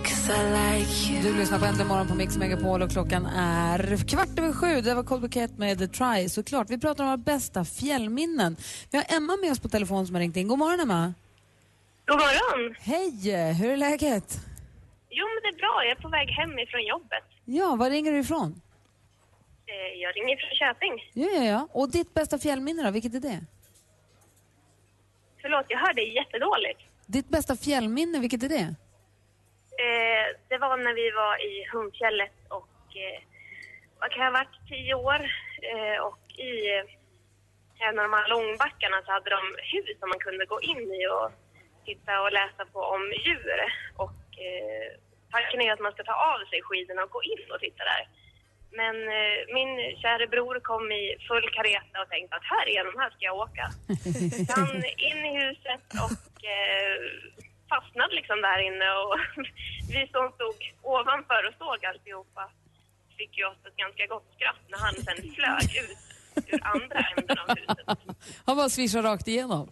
Cause 0.04 0.30
I 0.30 0.44
like 0.52 1.12
you. 1.12 1.22
Du 1.24 1.38
lyssnar 1.38 1.60
på 1.60 1.66
Äntligen 1.66 1.88
morgon 1.88 2.08
på 2.08 2.16
Mix 2.16 2.38
Megapol 2.38 2.82
och 2.82 2.92
klockan 2.92 3.26
är 3.26 4.08
kvart 4.08 4.40
över 4.40 4.54
sju. 4.54 4.82
Det 4.82 4.94
var 4.94 5.04
Colby 5.04 5.30
Cat 5.30 5.58
med 5.58 5.80
The 5.80 5.88
Try 5.88 6.30
såklart. 6.30 6.70
Vi 6.70 6.80
pratar 6.80 7.04
om 7.04 7.10
våra 7.10 7.18
bästa 7.18 7.66
fjällminnen. 7.66 8.56
Vi 8.92 8.98
har 8.98 9.06
Emma 9.18 9.38
med 9.42 9.52
oss 9.52 9.60
på 9.60 9.70
telefon 9.70 10.06
som 10.06 10.16
har 10.16 10.20
ringt 10.22 10.38
in. 10.38 10.48
God 10.48 10.60
morgon 10.60 10.80
Emma! 10.80 11.14
God 12.06 12.18
morgon! 12.18 12.76
Hej! 12.80 13.54
Hur 13.54 13.70
är 13.72 13.78
läget? 13.78 14.40
Jo, 15.10 15.26
men 15.28 15.42
det 15.44 15.58
är 15.58 15.60
bra. 15.60 15.84
Jag 15.84 15.98
är 15.98 16.02
på 16.02 16.10
väg 16.10 16.30
hem 16.30 16.60
ifrån 16.60 16.86
jobbet. 16.86 17.24
Ja, 17.46 17.76
var 17.76 17.90
ringer 17.90 18.12
du 18.12 18.20
ifrån? 18.20 18.62
Jag 20.10 20.16
ringer 20.18 20.38
från 20.38 20.56
Köping. 20.62 20.96
Ja, 21.14 21.30
ja, 21.38 21.44
ja. 21.44 21.68
Och 21.72 21.92
ditt 21.92 22.14
bästa 22.14 22.38
fjällminne 22.40 22.84
då, 22.84 22.92
vilket 22.92 23.14
är 23.16 23.20
det? 23.20 23.40
Förlåt, 25.42 25.66
jag 25.68 25.80
hörde 25.80 26.02
jättedåligt. 26.02 26.82
Ditt 27.06 27.30
bästa 27.30 27.56
fjällminne, 27.56 28.20
vilket 28.20 28.44
är 28.44 28.50
det? 28.50 28.68
Eh, 29.86 30.26
Det 30.50 30.58
var 30.58 30.78
när 30.78 30.94
vi 30.94 31.12
var 31.12 31.34
i 31.50 31.54
Hundfjället 31.74 32.36
och 32.50 32.80
eh, 33.06 33.20
vad 34.00 34.12
kan 34.12 34.24
jag 34.26 34.32
ha 34.32 34.40
varit, 34.40 34.56
tio 34.70 34.94
år. 34.94 35.22
Eh, 35.72 35.98
Och 36.10 36.20
i 36.50 36.54
eh, 36.76 36.84
en 37.88 38.00
av 38.00 38.04
de 38.10 38.14
här 38.18 38.28
långbackarna 38.30 38.98
så 39.06 39.12
hade 39.12 39.30
de 39.30 39.42
hus 39.74 40.00
som 40.00 40.10
man 40.10 40.20
kunde 40.20 40.46
gå 40.46 40.62
in 40.62 40.82
i 41.00 41.08
och 41.08 41.30
titta 41.86 42.22
och 42.22 42.32
läsa 42.40 42.66
på 42.74 42.80
om 42.96 43.04
djur. 43.26 43.60
Och 44.04 44.20
eh, 44.48 44.88
tanken 45.32 45.62
är 45.62 45.72
att 45.74 45.80
man 45.86 45.92
ska 45.94 46.04
ta 46.04 46.18
av 46.34 46.40
sig 46.50 46.60
skidorna 46.62 47.04
och 47.04 47.10
gå 47.18 47.24
in 47.24 47.52
och 47.54 47.60
titta 47.60 47.84
där. 47.94 48.04
Men 48.72 48.96
eh, 49.18 49.38
min 49.58 49.72
kära 50.02 50.28
bror 50.28 50.60
kom 50.60 50.92
i 50.92 51.18
full 51.28 51.48
kareta 51.58 52.02
och 52.02 52.10
tänkte 52.10 52.36
att 52.36 52.48
här 52.54 52.66
är 52.76 52.82
de, 52.88 53.00
här 53.02 53.10
ska 53.10 53.22
jag 53.26 53.38
åka. 53.46 53.66
Så 54.48 54.60
han 54.60 54.76
in 55.10 55.22
i 55.30 55.34
huset 55.44 55.86
och 56.06 56.36
eh, 56.56 56.98
fastnade 57.70 58.14
liksom 58.16 58.42
där 58.42 58.60
inne 58.68 58.88
och 59.02 59.14
vi 59.94 60.02
som 60.14 60.32
stod 60.38 60.60
ovanför 60.82 61.42
och 61.48 61.56
såg 61.64 61.86
alltihopa 61.86 62.44
fick 63.18 63.38
ju 63.38 63.46
oss 63.46 63.62
ett 63.68 63.78
ganska 63.84 64.06
gott 64.14 64.28
skratt 64.36 64.64
när 64.72 64.80
han 64.86 64.94
sen 65.06 65.20
flög 65.36 65.70
ut 65.84 65.98
ur 66.52 66.60
andra 66.64 67.00
änden 67.12 67.38
av 67.44 67.48
huset. 67.58 67.88
Han 68.46 68.58
bara 68.58 68.70
svischade 68.70 69.08
rakt 69.08 69.28
igenom. 69.28 69.70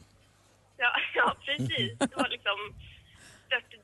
Ja, 0.77 0.91
ja 1.15 1.35
precis. 1.45 1.97
Det 1.99 2.15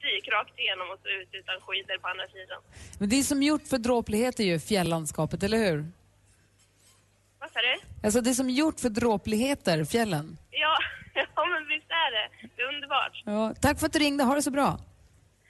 störtdyk 0.04 0.28
rakt 0.28 0.60
igenom 0.60 0.90
och 0.94 1.00
så 1.04 1.08
ut 1.08 1.30
utan 1.32 1.56
skidor 1.62 1.98
på 1.98 2.08
andra 2.08 2.28
sidan. 2.28 2.62
Men 3.00 3.10
det 3.10 3.20
är 3.20 3.24
som 3.24 3.44
gjort 3.44 3.68
för 3.68 3.78
dråpligheter 3.78 4.44
ju, 4.44 4.60
fjällandskapet, 4.60 5.44
eller 5.44 5.58
hur? 5.58 5.86
Vad 7.40 7.52
sa 7.52 7.60
du? 7.60 8.06
Alltså 8.08 8.22
det 8.22 8.30
är 8.30 8.34
som 8.34 8.50
gjort 8.50 8.80
för 8.80 8.90
dråpligheter, 8.90 9.86
fjällen. 9.86 10.38
Ja, 10.52 10.78
ja 11.36 11.46
men 11.46 11.68
visst 11.68 11.90
är 11.90 12.12
det. 12.12 12.48
Det 12.56 12.62
är 12.62 12.76
underbart. 12.76 13.24
Ja, 13.26 13.54
tack 13.62 13.80
för 13.80 13.86
att 13.86 13.94
du 13.94 14.00
ringde, 14.00 14.24
ha 14.24 14.36
det 14.36 14.42
så 14.42 14.52
bra. 14.52 14.80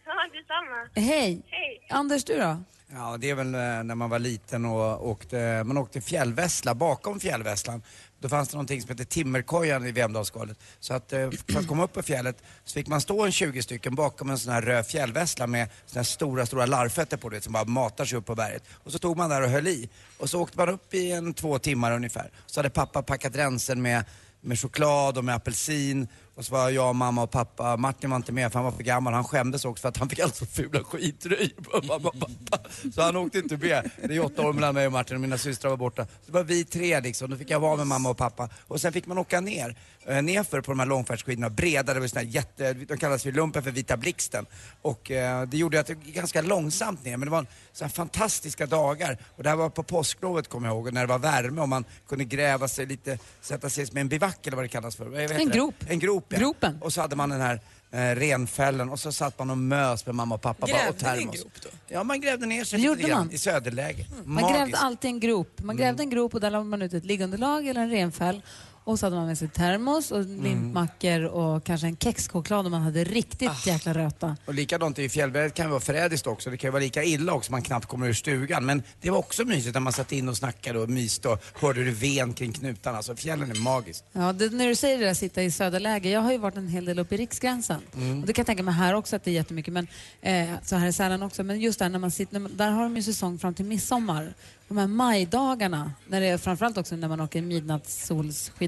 Ja, 0.05 0.13
detsamma. 0.33 0.89
Hej! 0.95 1.41
Hej. 1.47 1.87
Anders, 1.89 2.23
du 2.23 2.37
då? 2.37 2.63
Ja, 2.91 3.17
det 3.19 3.29
är 3.29 3.35
väl 3.35 3.55
eh, 3.55 3.83
när 3.83 3.95
man 3.95 4.09
var 4.09 4.19
liten 4.19 4.65
och 4.65 5.09
åkte, 5.09 5.63
man 5.65 5.77
åkte 5.77 6.01
fjällvässla, 6.01 6.75
bakom 6.75 7.19
fjällvässlan. 7.19 7.81
Då 8.23 8.29
fanns 8.29 8.49
det 8.49 8.55
någonting 8.55 8.81
som 8.81 8.89
hette 8.89 9.05
Timmerkojan 9.05 9.85
i 9.85 9.91
Vemdalsskalet. 9.91 10.57
Så 10.79 10.93
att 10.93 11.13
eh, 11.13 11.29
för 11.51 11.59
att 11.59 11.67
komma 11.67 11.83
upp 11.83 11.93
på 11.93 12.01
fjället 12.01 12.43
så 12.63 12.73
fick 12.73 12.87
man 12.87 13.01
stå 13.01 13.25
en 13.25 13.31
20 13.31 13.61
stycken 13.61 13.95
bakom 13.95 14.29
en 14.29 14.37
sån 14.37 14.53
här 14.53 14.61
röd 14.61 14.85
fjällvässla 14.87 15.47
med 15.47 15.69
såna 15.85 15.99
här 15.99 16.03
stora, 16.03 16.45
stora 16.45 16.65
larvfötter 16.65 17.17
på 17.17 17.29
det 17.29 17.41
som 17.41 17.53
bara 17.53 17.65
matar 17.65 18.05
sig 18.05 18.17
upp 18.17 18.25
på 18.25 18.35
berget. 18.35 18.63
Och 18.71 18.91
så 18.91 18.99
tog 18.99 19.17
man 19.17 19.29
där 19.29 19.41
och 19.41 19.49
höll 19.49 19.67
i. 19.67 19.89
Och 20.17 20.29
så 20.29 20.41
åkte 20.41 20.57
man 20.57 20.69
upp 20.69 20.93
i 20.93 21.11
en 21.11 21.33
två 21.33 21.59
timmar 21.59 21.91
ungefär. 21.91 22.31
Så 22.45 22.59
hade 22.59 22.69
pappa 22.69 23.01
packat 23.01 23.35
rensen 23.35 23.81
med 23.81 24.05
med 24.41 24.59
choklad 24.59 25.17
och 25.17 25.25
med 25.25 25.35
apelsin. 25.35 26.07
Och 26.35 26.45
så 26.45 26.53
var 26.53 26.69
jag, 26.69 26.95
mamma 26.95 27.23
och 27.23 27.31
pappa. 27.31 27.77
Martin 27.77 28.09
var 28.09 28.17
inte 28.17 28.31
med 28.31 28.51
för 28.51 28.59
han 28.59 28.65
var 28.65 28.71
för 28.71 28.83
gammal. 28.83 29.13
Han 29.13 29.23
skämdes 29.23 29.65
också 29.65 29.81
för 29.81 29.89
att 29.89 29.97
han 29.97 30.09
fick 30.09 30.19
alltså 30.19 30.45
fula 30.45 30.83
skidtröjor 30.83 31.63
på 31.63 31.87
mamma 31.87 32.09
och 32.09 32.19
pappa. 32.19 32.69
Så 32.95 33.01
han 33.01 33.15
åkte 33.15 33.37
inte 33.37 33.57
med. 33.57 33.89
Det 34.03 34.15
är 34.15 34.25
åtta 34.25 34.41
år 34.41 34.53
mellan 34.53 34.75
mig 34.75 34.85
och 34.85 34.91
Martin 34.91 35.15
och 35.15 35.21
mina 35.21 35.37
systrar 35.37 35.69
var 35.69 35.77
borta. 35.77 36.05
Så 36.05 36.11
det 36.25 36.31
var 36.31 36.43
vi 36.43 36.65
tre 36.65 36.99
liksom. 36.99 37.29
Då 37.29 37.37
fick 37.37 37.49
jag 37.49 37.59
vara 37.59 37.75
med 37.75 37.87
mamma 37.87 38.09
och 38.09 38.17
pappa. 38.17 38.49
Och 38.67 38.81
sen 38.81 38.93
fick 38.93 39.05
man 39.05 39.17
åka 39.17 39.41
ner, 39.41 39.75
eh, 40.05 40.21
nerför 40.21 40.61
på 40.61 40.71
de 40.71 40.79
här 40.79 40.85
långfärdsskidorna. 40.85 41.49
Breda, 41.49 41.93
det 41.93 41.99
var 41.99 42.07
såna 42.07 42.21
här 42.21 42.27
jätte, 42.27 42.73
de 42.73 42.97
kallas 42.97 43.23
för 43.23 43.31
lumpen 43.31 43.63
för 43.63 43.71
Vita 43.71 43.97
Blixten. 43.97 44.45
Och 44.81 45.11
eh, 45.11 45.43
det 45.43 45.57
gjorde 45.57 45.79
att 45.79 45.87
det 45.87 45.97
gick 46.05 46.15
ganska 46.15 46.41
långsamt 46.41 47.05
ner. 47.05 47.17
Men 47.17 47.25
det 47.25 47.31
var 47.31 47.45
så 47.73 47.89
fantastiska 47.89 48.65
dagar. 48.65 49.17
Och 49.35 49.43
det 49.43 49.49
här 49.49 49.55
var 49.55 49.69
på 49.69 49.83
påsklovet 49.83 50.49
kommer 50.49 50.67
jag 50.67 50.75
ihåg, 50.75 50.93
när 50.93 51.01
det 51.01 51.07
var 51.07 51.19
värme 51.19 51.61
och 51.61 51.69
man 51.69 51.85
kunde 52.07 52.23
gräva 52.23 52.67
sig 52.67 52.85
lite, 52.85 53.17
sätta 53.41 53.69
sig 53.69 53.87
med 53.91 54.01
en 54.01 54.07
bivack 54.07 54.47
eller 54.47 54.55
vad 54.55 54.65
det 54.65 54.69
kallas 54.69 54.95
för. 54.95 55.19
En 55.19 55.49
grop. 55.49 55.75
En 55.87 55.99
grop 55.99 56.22
ja. 56.29 56.37
Gropen. 56.39 56.77
Och 56.81 56.93
så 56.93 57.01
hade 57.01 57.15
man 57.15 57.29
den 57.29 57.41
här 57.41 57.59
eh, 57.91 58.15
Renfällen 58.15 58.89
och 58.89 58.99
så 58.99 59.11
satt 59.11 59.39
man 59.39 59.49
och 59.49 59.57
mös 59.57 60.05
med 60.05 60.15
mamma 60.15 60.35
och 60.35 60.41
pappa. 60.41 60.67
bara, 60.67 60.89
och 60.89 60.95
Grävde 60.97 61.15
ni 61.15 61.21
en 61.23 61.29
termos. 61.29 61.41
grop 61.43 61.53
då? 61.63 61.69
Ja, 61.87 62.03
man 62.03 62.21
grävde 62.21 62.45
ner 62.45 62.63
sig 62.63 62.79
lite 62.79 63.01
grann 63.03 63.19
man. 63.19 63.31
i 63.31 63.37
söderläge. 63.37 64.05
Man 64.25 64.33
Magiskt. 64.41 64.57
grävde 64.59 64.77
alltid 64.77 65.09
en 65.09 65.19
grop. 65.19 65.61
Man 65.63 65.77
grävde 65.77 66.03
en 66.03 66.09
grop 66.09 66.33
och 66.33 66.41
där 66.41 66.49
la 66.49 66.63
man 66.63 66.81
ut 66.81 66.93
ett 66.93 67.05
liggunderlag 67.05 67.67
eller 67.67 67.81
en 67.81 67.89
renfäll. 67.89 68.41
Och 68.83 68.99
så 68.99 69.05
hade 69.05 69.15
man 69.15 69.27
med 69.27 69.37
sig 69.37 69.47
termos 69.47 70.11
och 70.11 70.25
limpmackor 70.25 71.23
och 71.23 71.63
kanske 71.63 71.87
en 71.87 71.97
kexchoklad 71.97 72.65
om 72.65 72.71
man 72.71 72.81
hade 72.81 73.03
riktigt 73.03 73.65
jäkla 73.65 73.93
röta. 73.93 74.37
Och 74.45 74.53
likadant 74.53 74.99
i 74.99 75.09
fjällvärlden 75.09 75.51
kan 75.51 75.65
det 75.65 75.69
vara 75.69 75.81
förrädiskt 75.81 76.27
också. 76.27 76.49
Det 76.49 76.57
kan 76.57 76.67
ju 76.67 76.71
vara 76.71 76.83
lika 76.83 77.03
illa 77.03 77.33
också, 77.33 77.51
man 77.51 77.61
knappt 77.61 77.85
kommer 77.85 78.07
ur 78.07 78.13
stugan. 78.13 78.65
Men 78.65 78.83
det 79.01 79.09
var 79.09 79.17
också 79.17 79.45
mysigt 79.45 79.73
när 79.73 79.81
man 79.81 79.93
satt 79.93 80.11
in 80.11 80.29
och 80.29 80.37
snackade 80.37 80.79
och 80.79 80.89
myste 80.89 81.29
och 81.29 81.43
hörde 81.61 81.79
hur 81.79 81.85
det 81.85 81.91
ven 81.91 82.33
kring 82.33 82.53
knutarna. 82.53 82.97
Alltså 82.97 83.15
fjällen 83.15 83.51
är 83.51 83.55
magiskt. 83.55 84.03
Ja, 84.11 84.33
det, 84.33 84.49
när 84.49 84.67
du 84.67 84.75
säger 84.75 84.99
det 84.99 85.05
där 85.05 85.13
sitta 85.13 85.43
i 85.43 85.51
söderläge, 85.51 86.09
jag 86.09 86.21
har 86.21 86.31
ju 86.31 86.37
varit 86.37 86.57
en 86.57 86.67
hel 86.67 86.85
del 86.85 86.99
uppe 86.99 87.15
i 87.15 87.17
Riksgränsen. 87.17 87.81
Mm. 87.95 88.21
Och 88.21 88.27
det 88.27 88.33
kan 88.33 88.41
jag 88.41 88.47
tänka 88.47 88.63
mig 88.63 88.73
här 88.73 88.93
också 88.93 89.15
att 89.15 89.23
det 89.23 89.31
är 89.31 89.35
jättemycket, 89.35 89.73
men, 89.73 89.87
eh, 90.21 90.49
så 90.63 90.75
här 90.75 90.87
i 90.87 90.93
Sälen 90.93 91.23
också. 91.23 91.43
Men 91.43 91.59
just 91.59 91.79
där 91.79 91.89
när 91.89 91.99
man 91.99 92.11
sitter, 92.11 92.33
när 92.33 92.39
man, 92.39 92.57
där 92.57 92.71
har 92.71 92.83
de 92.83 92.95
ju 92.95 93.03
säsong 93.03 93.39
fram 93.39 93.53
till 93.53 93.65
midsommar. 93.65 94.33
De 94.67 94.77
här 94.77 94.87
majdagarna, 94.87 95.91
när 96.07 96.21
det 96.21 96.27
är, 96.27 96.37
framförallt 96.37 96.77
också 96.77 96.95
när 96.95 97.07
man 97.07 97.21
åker 97.21 97.41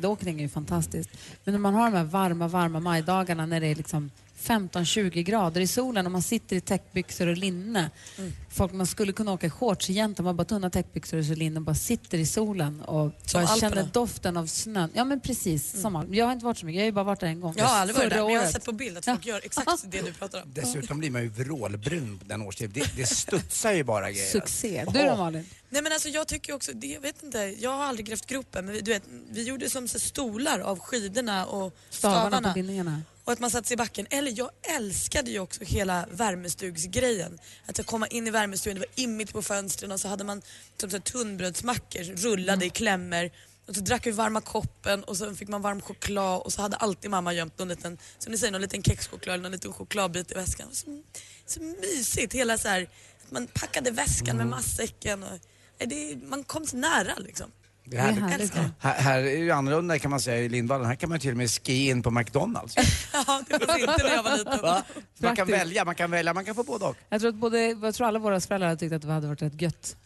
midnattssolsskidåkning 0.05 0.38
är 0.38 0.43
ju 0.43 0.50
fantastiskt. 0.50 1.09
Men 1.43 1.53
när 1.53 1.59
man 1.59 1.74
har 1.74 1.91
de 1.91 1.97
här 1.97 2.03
varma, 2.03 2.47
varma 2.47 2.79
majdagarna 2.79 3.45
när 3.45 3.59
det 3.59 3.67
är 3.67 3.75
liksom 3.75 4.12
15-20 4.38 5.21
grader 5.24 5.62
i 5.62 5.67
solen 5.67 6.05
och 6.05 6.12
man 6.12 6.21
sitter 6.21 6.55
i 6.55 6.62
täckbyxor 6.62 7.27
och 7.27 7.38
linne. 7.38 7.89
Mm. 8.17 8.31
Folk, 8.50 8.74
man 8.74 8.88
skulle 8.88 9.12
kunna 9.13 9.31
åka 9.31 9.47
i 9.47 9.50
shorts 9.50 9.89
egentligen, 9.89 10.25
man 10.25 10.35
bara 10.35 10.45
tunna 10.45 10.69
täckbyxor 10.69 11.19
och 11.19 11.25
så 11.25 11.33
linne 11.35 11.59
och 11.59 11.65
bara 11.65 11.75
sitter 11.75 12.17
i 12.17 12.25
solen 12.25 12.81
och 12.81 13.12
Som 13.25 13.41
bara 13.41 13.47
Alperna. 13.47 13.75
känner 13.75 13.89
doften 13.93 14.38
av 14.38 14.47
snön. 14.47 14.89
Ja 14.93 15.03
men 15.05 15.19
precis, 15.19 15.81
som 15.81 15.95
Alperna. 15.95 16.17
Jag 16.17 16.25
har 16.25 16.33
inte 16.33 16.45
varit 16.45 16.57
så 16.57 16.65
mycket, 16.65 16.75
jag 16.77 16.83
har 16.83 16.85
ju 16.85 16.91
bara 16.91 17.05
varit 17.05 17.19
där 17.19 17.27
en 17.27 17.41
gång. 17.41 17.53
Jag 17.57 17.65
har 17.65 17.77
aldrig 17.77 17.97
varit 17.97 18.09
där, 18.09 18.17
men 18.24 18.31
jag 18.33 18.39
har 18.39 18.43
året. 18.45 18.53
sett 18.53 18.65
på 18.65 18.71
bild 18.71 18.97
att 18.97 19.05
folk 19.05 19.25
gör 19.25 19.41
exakt 19.43 19.83
det 19.91 20.01
du 20.05 20.13
pratar 20.13 20.41
om. 20.41 20.51
Dessutom 20.53 21.00
blir 21.00 21.12
man 21.12 21.21
ju 21.21 21.29
vrålbrun 21.29 22.19
den 22.25 22.41
årstiden. 22.41 22.71
Det, 22.74 22.97
det 22.97 23.05
studsar 23.05 23.71
ju 23.71 23.83
bara 23.83 24.12
grejer. 24.12 24.31
Succé. 24.31 24.85
Du 24.93 25.00
då 25.00 25.15
Malin? 25.17 25.45
Nej 25.75 25.82
men 25.84 25.94
alltså 25.94 26.10
jag 26.10 26.27
tycker 26.27 26.53
också, 26.53 26.72
det, 26.74 26.88
jag 26.88 27.01
vet 27.01 27.24
inte, 27.24 27.39
jag 27.60 27.70
har 27.70 27.84
aldrig 27.84 28.05
grävt 28.05 28.25
gropen 28.25 28.65
men 28.65 28.74
vi, 28.75 28.82
du 28.82 28.91
vet, 28.91 29.03
vi 29.29 29.44
gjorde 29.44 29.70
som 29.70 29.88
så 29.88 30.00
stolar 30.00 30.60
av 30.60 30.79
skidorna 30.79 31.46
och 31.46 31.75
Stavarna 31.89 32.20
stavarna. 32.29 32.50
på 32.50 32.53
bindningarna. 32.53 33.01
Och 33.24 33.34
att 33.34 33.39
man 33.39 33.51
satte 33.51 33.67
sig 33.67 33.74
i 33.74 33.77
backen. 33.77 34.08
Eller 34.10 34.34
jag 34.38 34.50
älskade 34.75 35.32
ju 35.32 35.39
också 35.39 35.63
hela 35.63 36.05
värmestugsgrejen. 36.12 37.39
Att 37.65 37.86
komma 37.86 38.08
in 38.08 38.27
i 38.27 38.32
värmestugan, 38.32 38.75
det 38.75 38.79
var 38.79 39.03
immigt 39.03 39.34
på 39.34 39.41
fönstren 39.41 39.91
och 39.91 40.00
så 40.00 40.08
hade 40.08 40.24
man 40.24 40.41
som 40.77 40.89
så 40.89 40.96
här 40.96 41.01
tunnbrödsmackor 41.01 42.03
rullade 42.03 42.53
Mm. 42.53 42.67
i 42.67 42.70
klämmer. 42.70 43.32
Och 43.67 43.75
så 43.75 43.82
drack 43.82 44.08
vi 44.08 44.12
varma 44.12 44.41
koppen 44.41 45.03
och 45.03 45.17
så 45.17 45.36
fick 45.36 45.48
man 45.50 45.62
varm 45.62 45.82
choklad 45.82 46.41
och 46.41 46.53
så 46.53 46.62
hade 46.62 46.75
alltid 46.77 47.12
mamma 47.12 47.34
gömt 47.34 47.60
någon 47.60 47.67
liten, 47.67 47.98
som 48.20 48.32
ni 48.32 48.38
säger, 48.38 48.51
någon 48.51 48.62
liten 48.62 48.84
kexchoklad 48.84 49.34
eller 49.34 49.44
någon 49.44 49.51
liten 49.51 49.74
chokladbit 49.74 50.32
i 50.32 50.36
väskan. 50.36 50.67
Så, 50.72 51.01
så 51.46 51.60
mysigt, 51.62 52.34
hela 52.34 52.58
så 52.58 52.67
här, 52.67 52.82
att 53.25 53.32
man 53.32 53.48
packade 53.48 53.91
väskan 53.91 54.36
Mm. 54.36 54.38
med 54.38 54.48
matsäcken. 54.48 55.24
Och, 55.24 55.39
det, 55.77 56.17
man 56.27 56.44
kom 56.44 56.65
så 56.65 56.77
nära 56.77 57.13
liksom. 57.17 57.51
Det 57.88 57.98
är 57.98 58.01
härligt. 58.01 58.20
Det 58.20 58.25
är 58.25 58.29
härligt. 58.29 58.53
Här, 58.79 58.94
här 58.94 59.22
är 59.22 59.38
ju 59.38 59.51
annorlunda 59.51 60.00
kan 60.00 60.12
man 60.12 60.20
säga 60.20 60.38
i 60.38 60.50
Lindvallen. 60.50 60.88
Här 60.88 60.96
kan 60.96 61.10
man 61.10 61.20
till 61.20 61.32
och 61.32 61.38
med 61.38 61.51
ski 61.51 61.89
in 61.89 62.03
på 62.03 62.12
McDonalds. 62.12 62.75
Ja, 63.13 63.41
det 63.48 63.65
fanns 63.65 63.79
inte 63.79 64.03
när 64.03 64.13
jag 64.13 64.24
var 64.24 64.38
liten. 64.38 64.62
Va? 64.62 64.84
Man 65.17 65.36
kan 65.36 65.48
välja, 65.48 65.86
man 65.86 65.96
kan 65.96 66.12
välja, 66.12 66.34
man 66.34 66.46
kan 66.46 66.55
få 66.55 66.63
både 66.63 66.86
och. 66.86 66.96
Jag 67.10 67.22
tror 67.22 67.29
att 67.29 67.36
både, 67.36 67.60
jag 67.60 67.96
tror 67.96 68.08
alla 68.08 68.20
våra 68.20 68.39
föräldrar 68.39 68.67
hade 68.67 68.79
tyckt 68.79 68.94
att 68.94 69.01
det 69.01 69.12
hade 69.12 69.27
varit 69.27 69.41
rätt 69.41 69.62
gött. 69.62 69.96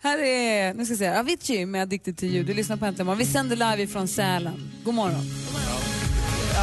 Här 0.00 0.18
är, 0.18 0.74
nu 0.74 0.84
ska 0.84 0.92
jag 0.92 0.98
se, 0.98 1.08
Avicii 1.08 1.66
med 1.66 1.82
Addicted 1.82 2.18
to 2.18 2.24
you. 2.24 2.44
Du 2.44 2.54
lyssnar 2.54 2.76
på 2.76 2.84
Äntligen 2.84 3.06
morgon. 3.06 3.18
Vi 3.18 3.26
sänder 3.26 3.56
live 3.56 3.82
ifrån 3.82 4.08
Sälen. 4.08 4.70
God 4.84 4.94
morgon. 4.94 5.24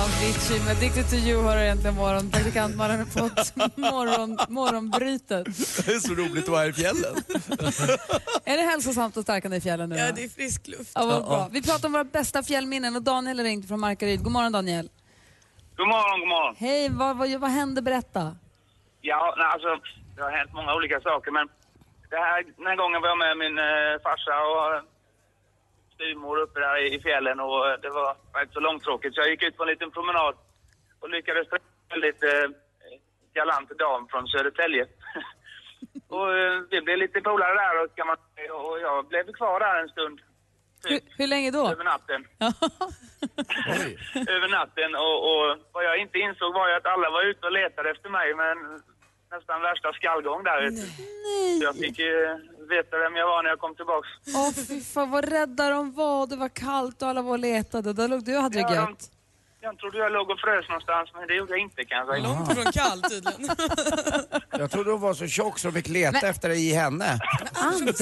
Avicii 0.03 0.59
med 0.65 0.71
Addicted 0.77 1.09
to 1.09 1.15
you 1.15 1.43
har 1.43 1.55
du 1.55 1.61
äntligen 1.67 1.95
morgon. 1.95 2.31
Praktikantmannen 2.31 2.97
har 2.99 3.05
fått 3.05 3.55
morgon, 3.77 4.37
morgonbrytet. 4.49 5.45
Det 5.85 5.91
är 5.95 5.99
så 5.99 6.13
roligt 6.13 6.43
att 6.43 6.49
vara 6.49 6.61
här 6.61 6.69
i 6.69 6.73
fjällen. 6.73 7.15
Är 8.51 8.57
det 8.57 8.63
hälsosamt 8.63 9.17
och 9.17 9.23
stärkande 9.23 9.57
i 9.57 9.61
fjällen 9.61 9.89
nu? 9.89 9.95
Ja, 9.95 10.11
det 10.11 10.23
är 10.23 10.29
frisk 10.29 10.67
luft. 10.67 10.91
Ja, 10.95 11.05
vad 11.05 11.25
bra. 11.25 11.49
Vi 11.51 11.61
pratar 11.61 11.85
om 11.87 11.91
våra 11.93 12.03
bästa 12.03 12.43
fjällminnen 12.43 12.95
och 12.95 13.01
Daniel 13.01 13.37
har 13.39 13.43
ringt 13.45 13.67
från 13.67 13.79
Markaryd. 13.79 14.23
God 14.23 14.33
morgon 14.33 14.51
Daniel. 14.51 14.89
God 15.77 15.87
morgon, 15.87 16.19
god 16.19 16.29
morgon. 16.29 16.55
Hej, 16.57 16.89
vad, 16.89 17.17
vad, 17.17 17.29
vad 17.45 17.51
hände? 17.51 17.81
Berätta. 17.81 18.35
Ja, 19.01 19.35
nej, 19.37 19.47
alltså, 19.53 19.69
det 20.15 20.21
har 20.21 20.31
hänt 20.31 20.53
många 20.53 20.73
olika 20.73 20.99
saker, 21.01 21.31
men 21.31 21.47
det 22.09 22.19
här, 22.27 22.43
den 22.57 22.67
här 22.71 22.77
gången 22.81 23.01
var 23.01 23.09
jag 23.13 23.17
med 23.25 23.37
min 23.43 23.57
eh, 23.69 23.93
farsa 24.05 24.35
och 24.53 24.71
styvmor 25.97 26.37
uppe 26.45 26.59
där 26.59 26.75
i, 26.95 26.99
fjällen 26.99 27.39
och 27.39 27.69
eh, 27.69 27.77
det 27.83 27.89
var 27.89 28.09
rätt 28.39 28.53
så 28.53 28.59
långtråkigt. 28.59 29.15
Så 29.15 29.21
jag 29.21 29.29
gick 29.29 29.43
ut 29.43 29.57
på 29.57 29.63
en 29.63 29.69
liten 29.69 29.91
promenad 29.91 30.35
och 30.99 31.09
lyckades 31.09 31.49
träffa 31.49 31.65
en 31.89 32.01
väldigt 32.01 32.23
eh, 32.23 32.47
galant 33.33 33.69
dam 33.69 34.07
från 34.11 34.27
Södertälje. 34.27 34.85
och 36.15 36.37
eh, 36.37 36.61
vi 36.71 36.81
blev 36.81 36.97
lite 36.97 37.21
polare 37.21 37.53
där 37.53 37.83
och, 37.83 37.95
kan 37.95 38.07
man, 38.07 38.17
och 38.51 38.79
jag 38.79 39.07
blev 39.07 39.23
kvar 39.39 39.59
där 39.59 39.81
en 39.81 39.89
stund. 39.89 40.19
Hur, 40.89 40.99
hur 41.17 41.27
länge 41.27 41.51
då? 41.51 41.67
Över 41.67 41.83
natten. 41.83 42.21
över 44.35 44.49
natten 44.59 44.95
och, 44.95 45.17
och 45.29 45.57
vad 45.71 45.83
jag 45.85 45.97
inte 45.97 46.17
insåg 46.19 46.53
var 46.53 46.69
ju 46.69 46.75
att 46.75 46.85
alla 46.85 47.09
var 47.09 47.23
ute 47.23 47.45
och 47.45 47.51
letade 47.51 47.89
efter 47.91 48.09
mig 48.09 48.33
men 48.35 48.57
nästan 49.31 49.61
värsta 49.61 49.93
skallgång 49.93 50.43
där. 50.43 50.71
Så 51.57 51.63
Jag 51.63 51.75
fick 51.75 51.99
ju 51.99 52.13
veta 52.69 52.97
vem 52.97 53.15
jag 53.15 53.27
var 53.27 53.43
när 53.43 53.49
jag 53.49 53.59
kom 53.59 53.75
tillbaks. 53.75 54.07
Åh 54.35 54.51
fy 54.67 54.81
fan 54.81 55.11
vad 55.11 55.29
rädda 55.29 55.69
de 55.69 55.93
var. 55.93 56.27
Det 56.27 56.35
var 56.35 56.49
kallt 56.49 57.01
och 57.01 57.07
alla 57.07 57.21
var 57.21 57.31
och 57.31 57.39
letade. 57.39 57.93
Där 57.93 58.07
låg 58.07 58.23
du 58.25 58.37
och 58.37 58.43
hade 58.43 58.55
det 58.55 58.61
Ja, 58.61 58.67
de- 58.69 58.75
gött. 58.75 59.11
Jag 59.61 59.77
trodde 59.79 59.97
jag 59.97 60.11
låg 60.11 60.29
och 60.29 60.39
frös 60.39 60.67
någonstans 60.69 61.09
men 61.13 61.27
det 61.27 61.33
gjorde 61.35 61.51
jag 61.53 61.59
inte 61.59 61.83
kan 61.85 61.97
jag 61.97 62.07
säga. 62.07 62.23
Långt 62.23 62.51
ifrån 62.51 62.71
kall 62.71 63.01
tydligen. 63.01 63.49
Jag 64.59 64.71
trodde 64.71 64.91
hon 64.91 65.01
var 65.01 65.13
så 65.13 65.27
tjock 65.27 65.59
så 65.59 65.67
de 65.67 65.73
fick 65.73 65.87
leta 65.87 66.11
Men- 66.21 66.29
efter 66.29 66.49
dig 66.49 66.69
i 66.69 66.73
henne. 66.73 67.19
Anders! 67.53 67.97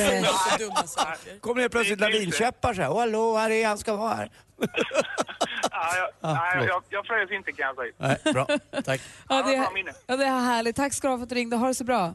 Kommer 1.41 1.61
helt 1.61 1.71
plötsligt 1.71 1.99
lavinkäppar 1.99 2.73
så 2.73 2.81
här. 2.81 2.89
Åh, 2.91 2.99
hallå, 2.99 3.37
här 3.37 3.49
är 3.49 3.67
han, 3.67 3.77
ska 3.77 3.95
vara 3.95 4.13
här. 4.13 4.29
Ja, 5.81 5.97
jag, 5.97 6.09
Ah, 6.31 6.33
nej, 6.55 6.67
jag, 6.67 6.83
jag 6.89 7.05
frös 7.05 7.31
inte 7.31 7.51
kan 7.51 7.65
jag 7.67 7.75
säga. 7.75 7.93
Nej, 7.97 8.33
bra. 8.33 8.45
Tack. 8.85 9.01
Ja, 9.29 9.43
det, 9.43 9.55
är, 9.55 9.67
ja, 10.07 10.17
det 10.17 10.25
är 10.25 10.39
härligt. 10.39 10.75
Tack 10.75 10.93
ska 10.93 11.07
du 11.07 11.11
ha 11.11 11.17
för 11.17 11.23
att 11.23 11.29
du 11.29 11.35
ringde. 11.35 11.55
Ha 11.55 11.67
det 11.67 11.75
så 11.75 11.83
bra. 11.83 12.13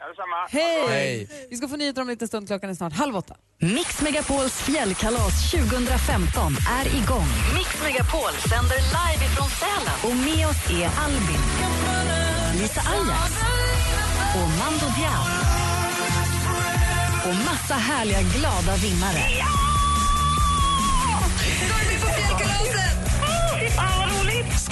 Ja, 0.00 0.08
detsamma. 0.08 0.36
Hej! 0.50 0.88
Hej. 0.88 1.46
Vi 1.50 1.56
ska 1.56 1.68
få 1.68 1.76
nyheter 1.76 2.02
om 2.02 2.08
en 2.08 2.12
liten 2.12 2.28
stund. 2.28 2.46
Klockan 2.48 2.70
är 2.70 2.74
snart 2.74 2.92
halv 2.92 3.16
åtta. 3.16 3.34
Mix 3.58 4.02
Megapols 4.02 4.62
fjällkalas 4.62 5.50
2015 5.50 6.52
är 6.78 6.86
igång. 7.02 7.28
Mix 7.56 7.82
Megapol 7.82 8.32
sänder 8.50 8.78
live 8.98 9.22
ifrån 9.26 9.48
Sälen. 9.60 9.96
Och 10.06 10.16
med 10.26 10.46
oss 10.50 10.70
är 10.70 10.86
Albin, 11.04 11.42
Lisa 12.60 12.80
Ajax 12.80 13.32
och 14.38 14.48
Mando 14.60 14.86
Diao. 14.96 15.24
Och 17.28 17.34
massa 17.44 17.74
härliga 17.74 18.20
glada 18.22 18.76
vinnare. 18.76 19.24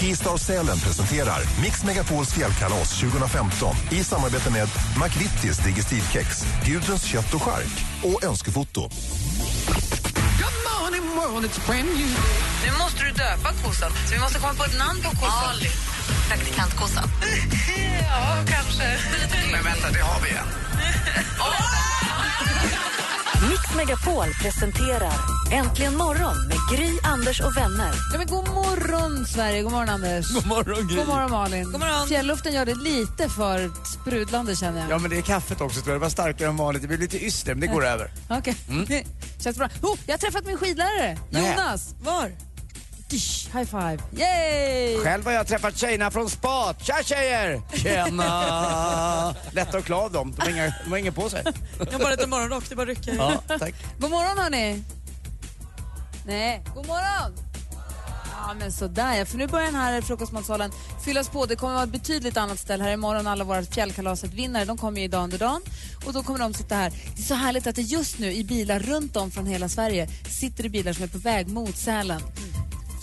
Skistar 0.03 0.37
Sälen 0.37 0.79
presenterar 0.79 1.41
Mix 1.63 1.85
Megapols 1.85 2.35
fjällkalas 2.35 3.01
2015 3.01 3.77
i 3.91 4.05
samarbete 4.05 4.51
med 4.51 4.69
McVittys 5.05 5.59
Digestivkex, 5.59 6.45
Gudruns 6.67 7.05
kött 7.05 7.35
och 7.35 7.43
chark 7.43 7.85
och 8.03 8.25
Önskefoto. 8.25 8.91
Nu 12.65 12.71
måste 12.79 13.05
du 13.05 13.11
döpa 13.11 13.53
kossan, 13.65 13.93
så 14.07 14.15
vi 14.15 14.21
måste 14.21 14.39
komma 14.39 14.55
på 14.55 14.65
ett 14.65 14.79
namn 14.79 15.03
på 15.03 15.11
kossan. 15.11 15.47
Malin. 15.47 15.71
Praktikantkossan. 16.29 17.05
ja, 18.01 18.37
kanske. 18.47 18.99
Men 19.53 19.65
vänta, 19.65 19.91
det 19.91 20.01
har 20.01 20.21
vi 20.21 20.29
igen. 20.29 20.47
Mix 23.51 23.75
Megapol 23.77 24.27
presenterar 24.43 25.13
Äntligen 25.53 25.97
morgon 25.97 26.47
med 26.49 26.57
Gry, 26.71 26.99
Anders 27.03 27.41
och 27.41 27.57
vänner. 27.57 27.93
Ja, 28.13 28.19
men 28.19 28.27
god 28.27 28.49
morgon, 28.49 29.27
Sverige. 29.27 29.63
God 29.63 29.73
morgon, 29.73 29.89
Anders. 29.89 30.35
God 30.35 30.47
morgon, 30.47 30.89
Gry. 30.89 30.97
God 30.97 31.09
morgon, 31.09 31.31
Malin. 31.31 31.65
God 31.65 31.81
morgon. 31.81 32.09
Fjällluften 32.09 32.53
gör 32.53 32.67
det 32.67 32.75
lite 32.75 33.29
för 33.29 33.71
sprudlande, 33.85 34.57
känner 34.57 34.81
jag. 34.81 34.91
Ja, 34.91 34.99
men 34.99 35.11
det 35.11 35.19
är 35.19 35.23
kaffet 35.23 35.61
också 35.61 35.81
tror 35.81 35.93
jag. 35.93 36.01
Det 36.01 36.05
var 36.05 36.11
starkare 36.11 36.49
än 36.49 36.57
vanligt. 36.57 36.83
Det 36.83 36.89
blir 36.89 36.99
lite 36.99 37.25
yster, 37.25 37.55
men 37.55 37.61
det 37.61 37.67
går 37.67 37.85
över. 37.85 38.11
Okej. 38.29 38.57
Känns 39.39 39.57
bra. 39.57 39.69
Oh, 39.83 39.99
jag 40.07 40.13
har 40.13 40.19
träffat 40.19 40.47
min 40.47 40.57
skidlärare. 40.57 41.19
Jonas. 41.31 41.95
Var? 42.03 42.33
High 43.13 43.65
five. 43.65 43.99
Yay! 44.17 44.99
Själv 44.99 45.25
har 45.25 45.33
jag 45.33 45.47
träffat 45.47 45.77
tjejerna 45.77 46.11
från 46.11 46.31
spat. 46.31 46.85
Tja 46.85 47.03
tjejer! 47.05 47.63
Tjena! 47.75 49.35
Lätta 49.53 49.79
att 49.79 49.85
klä 49.85 49.97
av 49.97 50.13
dem. 50.13 50.35
De 50.37 50.43
har, 50.43 50.51
inga, 50.51 50.75
de 50.85 50.91
har 50.91 50.99
inget 50.99 51.15
på 51.15 51.31
sig. 51.31 51.45
Jag 51.79 51.93
har 51.93 51.99
bara 51.99 52.11
lite 52.11 52.27
morgonrock, 52.27 52.65
det 52.69 52.77
bara 52.77 52.87
rycker. 52.87 53.15
Ja, 53.15 53.43
tack. 53.59 53.75
God 53.99 54.11
morgon, 54.11 54.39
hörni. 54.39 54.83
Nej, 56.27 56.63
god 56.75 56.87
morgon. 56.87 57.53
Ja, 58.47 58.55
men 58.59 58.73
sådär 58.73 59.15
ja. 59.15 59.27
För 59.27 59.39
nu 59.39 59.47
börjar 59.47 59.67
den 59.67 59.75
här 59.75 60.01
frukostmatsalen 60.01 60.73
fyllas 61.05 61.29
på. 61.29 61.47
Det 61.47 61.57
kommer 61.57 61.73
att 61.73 61.77
vara 61.77 61.85
ett 61.85 62.03
betydligt 62.03 62.37
annat 62.37 62.59
ställe 62.59 62.85
här 62.85 62.93
imorgon. 62.93 63.27
Alla 63.27 63.45
våra 63.45 63.63
fjällkalaset-vinnare, 63.63 64.65
de 64.65 64.79
kommer 64.79 64.99
ju 64.99 65.05
idag 65.05 65.25
under 65.25 65.39
dagen. 65.39 65.63
Och 66.07 66.13
då 66.13 66.23
kommer 66.23 66.39
de 66.39 66.55
sitta 66.55 66.75
här. 66.75 66.91
Det 67.17 67.23
är 67.23 67.27
så 67.27 67.35
härligt 67.35 67.67
att 67.67 67.77
det 67.77 67.83
just 67.83 68.19
nu 68.19 68.33
i 68.33 68.45
bilar 68.45 68.79
runt 68.79 69.17
om 69.17 69.31
från 69.31 69.47
hela 69.47 69.69
Sverige 69.69 70.09
sitter 70.31 70.67
i 70.67 70.69
bilar 70.69 70.93
som 70.93 71.05
är 71.05 71.09
på 71.09 71.19
väg 71.19 71.49
mot 71.49 71.77
Sälen. 71.77 72.23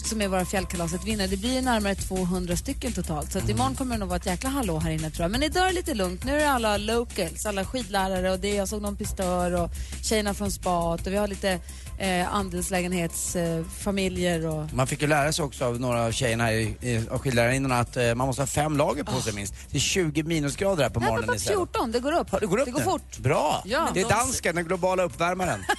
Som 0.09 0.21
är 0.21 0.27
våra 0.27 0.45
fjällkalaset 0.45 1.05
vinnare. 1.05 1.27
Det 1.27 1.37
blir 1.37 1.61
närmare 1.61 1.95
200 1.95 2.55
stycken 2.55 2.91
totalt. 2.93 3.31
Så 3.31 3.37
att 3.37 3.49
imorgon 3.49 3.75
kommer 3.75 3.95
det 3.95 3.99
nog 3.99 4.09
vara 4.09 4.17
ett 4.17 4.25
jäkla 4.25 4.49
hallå 4.49 4.79
här 4.79 4.91
inne 4.91 5.09
tror 5.09 5.23
jag. 5.23 5.31
Men 5.31 5.43
idag 5.43 5.63
är 5.63 5.67
det 5.67 5.73
lite 5.73 5.93
lugnt. 5.93 6.23
Nu 6.23 6.31
är 6.31 6.39
det 6.39 6.49
alla 6.49 6.77
locals, 6.77 7.45
alla 7.45 7.65
skidlärare 7.65 8.31
och 8.31 8.39
det 8.39 8.55
jag 8.55 8.67
såg 8.67 8.81
någon 8.81 8.95
pistör 8.95 9.63
och 9.63 9.69
tjejerna 10.03 10.33
från 10.33 10.51
spat 10.51 11.07
och 11.07 11.13
vi 11.13 11.17
har 11.17 11.27
lite 11.27 11.59
eh, 11.99 12.35
andelslägenhetsfamiljer 12.35 14.47
och 14.47 14.73
Man 14.73 14.87
fick 14.87 15.01
ju 15.01 15.07
lära 15.07 15.33
sig 15.33 15.45
också 15.45 15.65
av 15.65 15.79
några 15.79 16.05
av 16.05 16.11
tjejerna 16.11 16.43
här 16.43 16.51
i, 16.53 16.75
i, 16.81 17.07
av 17.11 17.19
skidlärarinnorna 17.19 17.79
att 17.79 17.97
eh, 17.97 18.15
man 18.15 18.27
måste 18.27 18.41
ha 18.41 18.47
fem 18.47 18.77
lager 18.77 19.03
på 19.03 19.21
sig 19.21 19.33
minst. 19.33 19.53
Det 19.71 19.77
är 19.77 19.81
20 19.81 20.23
minusgrader 20.23 20.83
här 20.83 20.89
på 20.89 20.99
Nej, 20.99 21.09
morgonen 21.09 21.39
Sälen. 21.39 21.57
14, 21.57 21.91
det 21.91 21.99
går 21.99 22.11
upp. 22.11 22.27
det 22.39 22.45
går 22.45 22.57
upp 22.59 22.65
det 22.65 22.71
går 22.71 22.81
fort. 22.81 23.17
Bra! 23.17 23.61
Ja. 23.65 23.87
Det 23.93 24.01
är 24.01 24.09
dansken, 24.09 24.55
den 24.55 24.65
globala 24.65 25.03
uppvärmaren. 25.03 25.65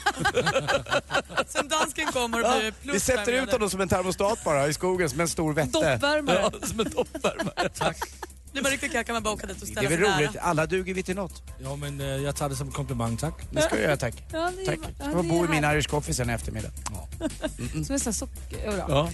Sen 1.47 1.69
dansken 1.69 2.07
kommer 2.07 2.41
och 2.41 2.47
Ja, 2.47 2.59
blir 2.61 2.71
plus 2.83 2.95
vi 2.95 3.01
sätter 3.01 3.33
ut 3.33 3.53
honom 3.53 3.71
som 3.71 3.81
en 3.81 3.89
termostat 3.89 4.45
bara 4.45 4.69
i 4.69 4.73
skogen 4.75 5.11
som 5.11 5.21
en 5.21 5.29
stor 5.29 5.53
vätte. 5.53 5.71
Doppvärmare. 5.71 6.39
Ja, 6.43 6.51
som 6.67 6.81
en 6.81 6.91
doppvärmare. 6.91 7.69
Tack. 7.79 7.97
Blir 8.53 8.63
man 8.63 8.71
riktigt 8.71 8.93
kall 8.93 9.05
kan 9.05 9.13
man 9.13 9.23
bara 9.23 9.35
åka 9.35 9.47
dit 9.47 9.57
och 9.63 9.67
Det 9.67 9.73
ställa 9.73 9.89
är 9.91 9.97
väl 9.97 10.07
sig 10.11 10.19
roligt, 10.27 10.37
alla 10.41 10.67
duger 10.67 10.95
vi 10.95 11.03
till 11.03 11.17
något. 11.17 11.43
Ja, 11.63 11.77
men 11.77 12.01
eh, 12.01 12.07
jag 12.07 12.37
tar 12.37 12.49
det 12.49 12.57
som 12.57 12.67
en 12.67 12.73
komplimang, 12.73 13.17
tack. 13.17 13.35
Det 13.51 13.63
ska 13.63 13.75
jag 13.77 13.83
göra, 13.85 13.97
tack. 13.97 14.15
Ja, 14.33 14.51
det 14.57 14.63
är- 14.63 14.67
Tack. 14.67 14.79
ja, 14.83 14.89
Jag 14.99 15.11
ska 15.13 15.23
det 15.23 15.29
bo 15.29 15.43
är 15.43 15.47
i 15.47 15.49
min 15.49 15.65
Irish 15.65 15.89
coffee 15.89 16.15
sen 16.15 16.31
i 16.31 16.33
eftermiddag. 16.33 16.71
Som 17.87 17.95
är 17.95 17.99
så 17.99 18.05
här 18.05 18.13
socker... 18.13 18.59
Ja. 18.79 18.85
Ja. 18.89 19.11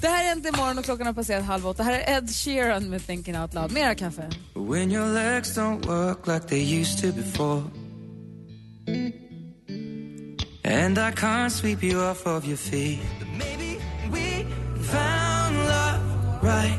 Det 0.00 0.08
här 0.08 0.24
är 0.28 0.32
Äntligen 0.32 0.56
morgon 0.56 0.78
och 0.78 0.84
klockan 0.84 1.06
har 1.06 1.14
passerat 1.14 1.44
halv 1.44 1.66
åtta. 1.66 1.82
Här 1.82 1.92
är 1.92 2.16
Ed 2.18 2.30
Sheeran 2.30 2.90
med 2.90 3.06
Thinking 3.06 3.38
Out 3.38 3.54
Loud. 3.54 3.72
Mera 3.72 3.94
kaffe. 3.94 4.30
When 4.54 4.90
your 4.92 5.06
legs 5.14 5.56
don't 5.58 5.86
work 5.86 6.26
like 6.26 6.48
they 6.48 6.80
used 6.80 7.00
to 7.00 7.12
before. 7.22 7.62
And 10.64 10.98
I 10.98 11.12
can't 11.12 11.50
sweep 11.50 11.82
you 11.82 12.10
off 12.10 12.26
of 12.26 12.44
your 12.46 12.56
feet. 12.56 13.00
But 13.18 13.28
maybe 13.28 13.78
we 14.12 14.44
found 14.82 15.56
love 15.56 16.00
right 16.42 16.78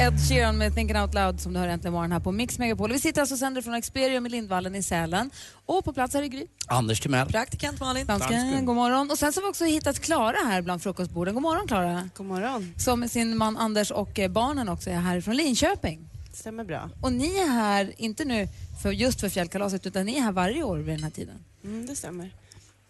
Ed 0.00 0.20
Sheeran 0.28 0.58
med 0.58 0.74
Thinking 0.74 0.96
Out 0.96 1.14
Loud 1.14 1.40
som 1.40 1.52
du 1.52 1.58
hör 1.58 1.68
äntligen 1.68 1.92
morgon 1.92 2.12
här 2.12 2.20
på 2.20 2.32
Mix 2.32 2.58
Megapol. 2.58 2.92
Vi 2.92 2.98
sitter 2.98 3.20
alltså 3.20 3.34
och 3.34 3.38
sänder 3.38 3.62
från 3.62 3.74
Experium 3.74 4.26
i 4.26 4.28
Lindvallen 4.28 4.74
i 4.74 4.82
Sälen. 4.82 5.30
Och 5.66 5.84
på 5.84 5.92
plats 5.92 6.14
här 6.14 6.22
i 6.22 6.28
Gry. 6.28 6.46
Anders 6.66 7.00
Timell. 7.00 7.28
Praktikant 7.28 7.80
Malin. 7.80 8.06
Dansken, 8.06 8.66
god 8.66 8.76
morgon. 8.76 9.10
Och 9.10 9.18
sen 9.18 9.32
så 9.32 9.40
har 9.40 9.46
vi 9.46 9.50
också 9.50 9.64
hittat 9.64 10.00
Klara 10.00 10.36
här 10.36 10.62
bland 10.62 10.82
frukostborden. 10.82 11.34
God 11.34 11.42
morgon 11.42 11.66
Klara. 11.66 12.08
God 12.16 12.26
morgon. 12.26 12.74
Som 12.76 13.00
med 13.00 13.10
sin 13.10 13.36
man 13.36 13.56
Anders 13.56 13.90
och 13.90 14.18
eh, 14.18 14.30
barnen 14.30 14.68
också 14.68 14.90
är 14.90 14.94
här 14.94 15.20
från 15.20 15.36
Linköping. 15.36 16.08
Stämmer 16.32 16.64
bra. 16.64 16.90
Och 17.00 17.12
ni 17.12 17.38
är 17.38 17.48
här, 17.48 17.92
inte 17.96 18.24
nu 18.24 18.48
för, 18.82 18.92
just 18.92 19.20
för 19.20 19.28
fjällkalaset, 19.28 19.86
utan 19.86 20.06
ni 20.06 20.16
är 20.16 20.20
här 20.20 20.32
varje 20.32 20.62
år 20.62 20.78
vid 20.78 20.94
den 20.94 21.04
här 21.04 21.10
tiden. 21.10 21.44
Mm, 21.64 21.86
det 21.86 21.96
stämmer. 21.96 22.30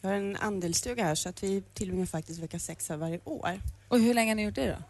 Vi 0.01 0.09
har 0.09 0.15
en 0.15 0.37
andelsstuga 0.37 1.05
här 1.05 1.15
så 1.15 1.29
att 1.29 1.43
vi 1.43 1.63
tillbringar 1.75 2.07
faktiskt 2.07 2.41
vecka 2.41 2.59
sex 2.59 2.89
här 2.89 2.97
varje 2.97 3.21
år. 3.25 3.61
Och 3.89 4.01
hur 4.01 4.15
länge 4.15 4.31
har 4.31 4.37
ni 4.37 4.43
gjort 4.43 4.55
det 4.55 4.67
då? 4.67 4.83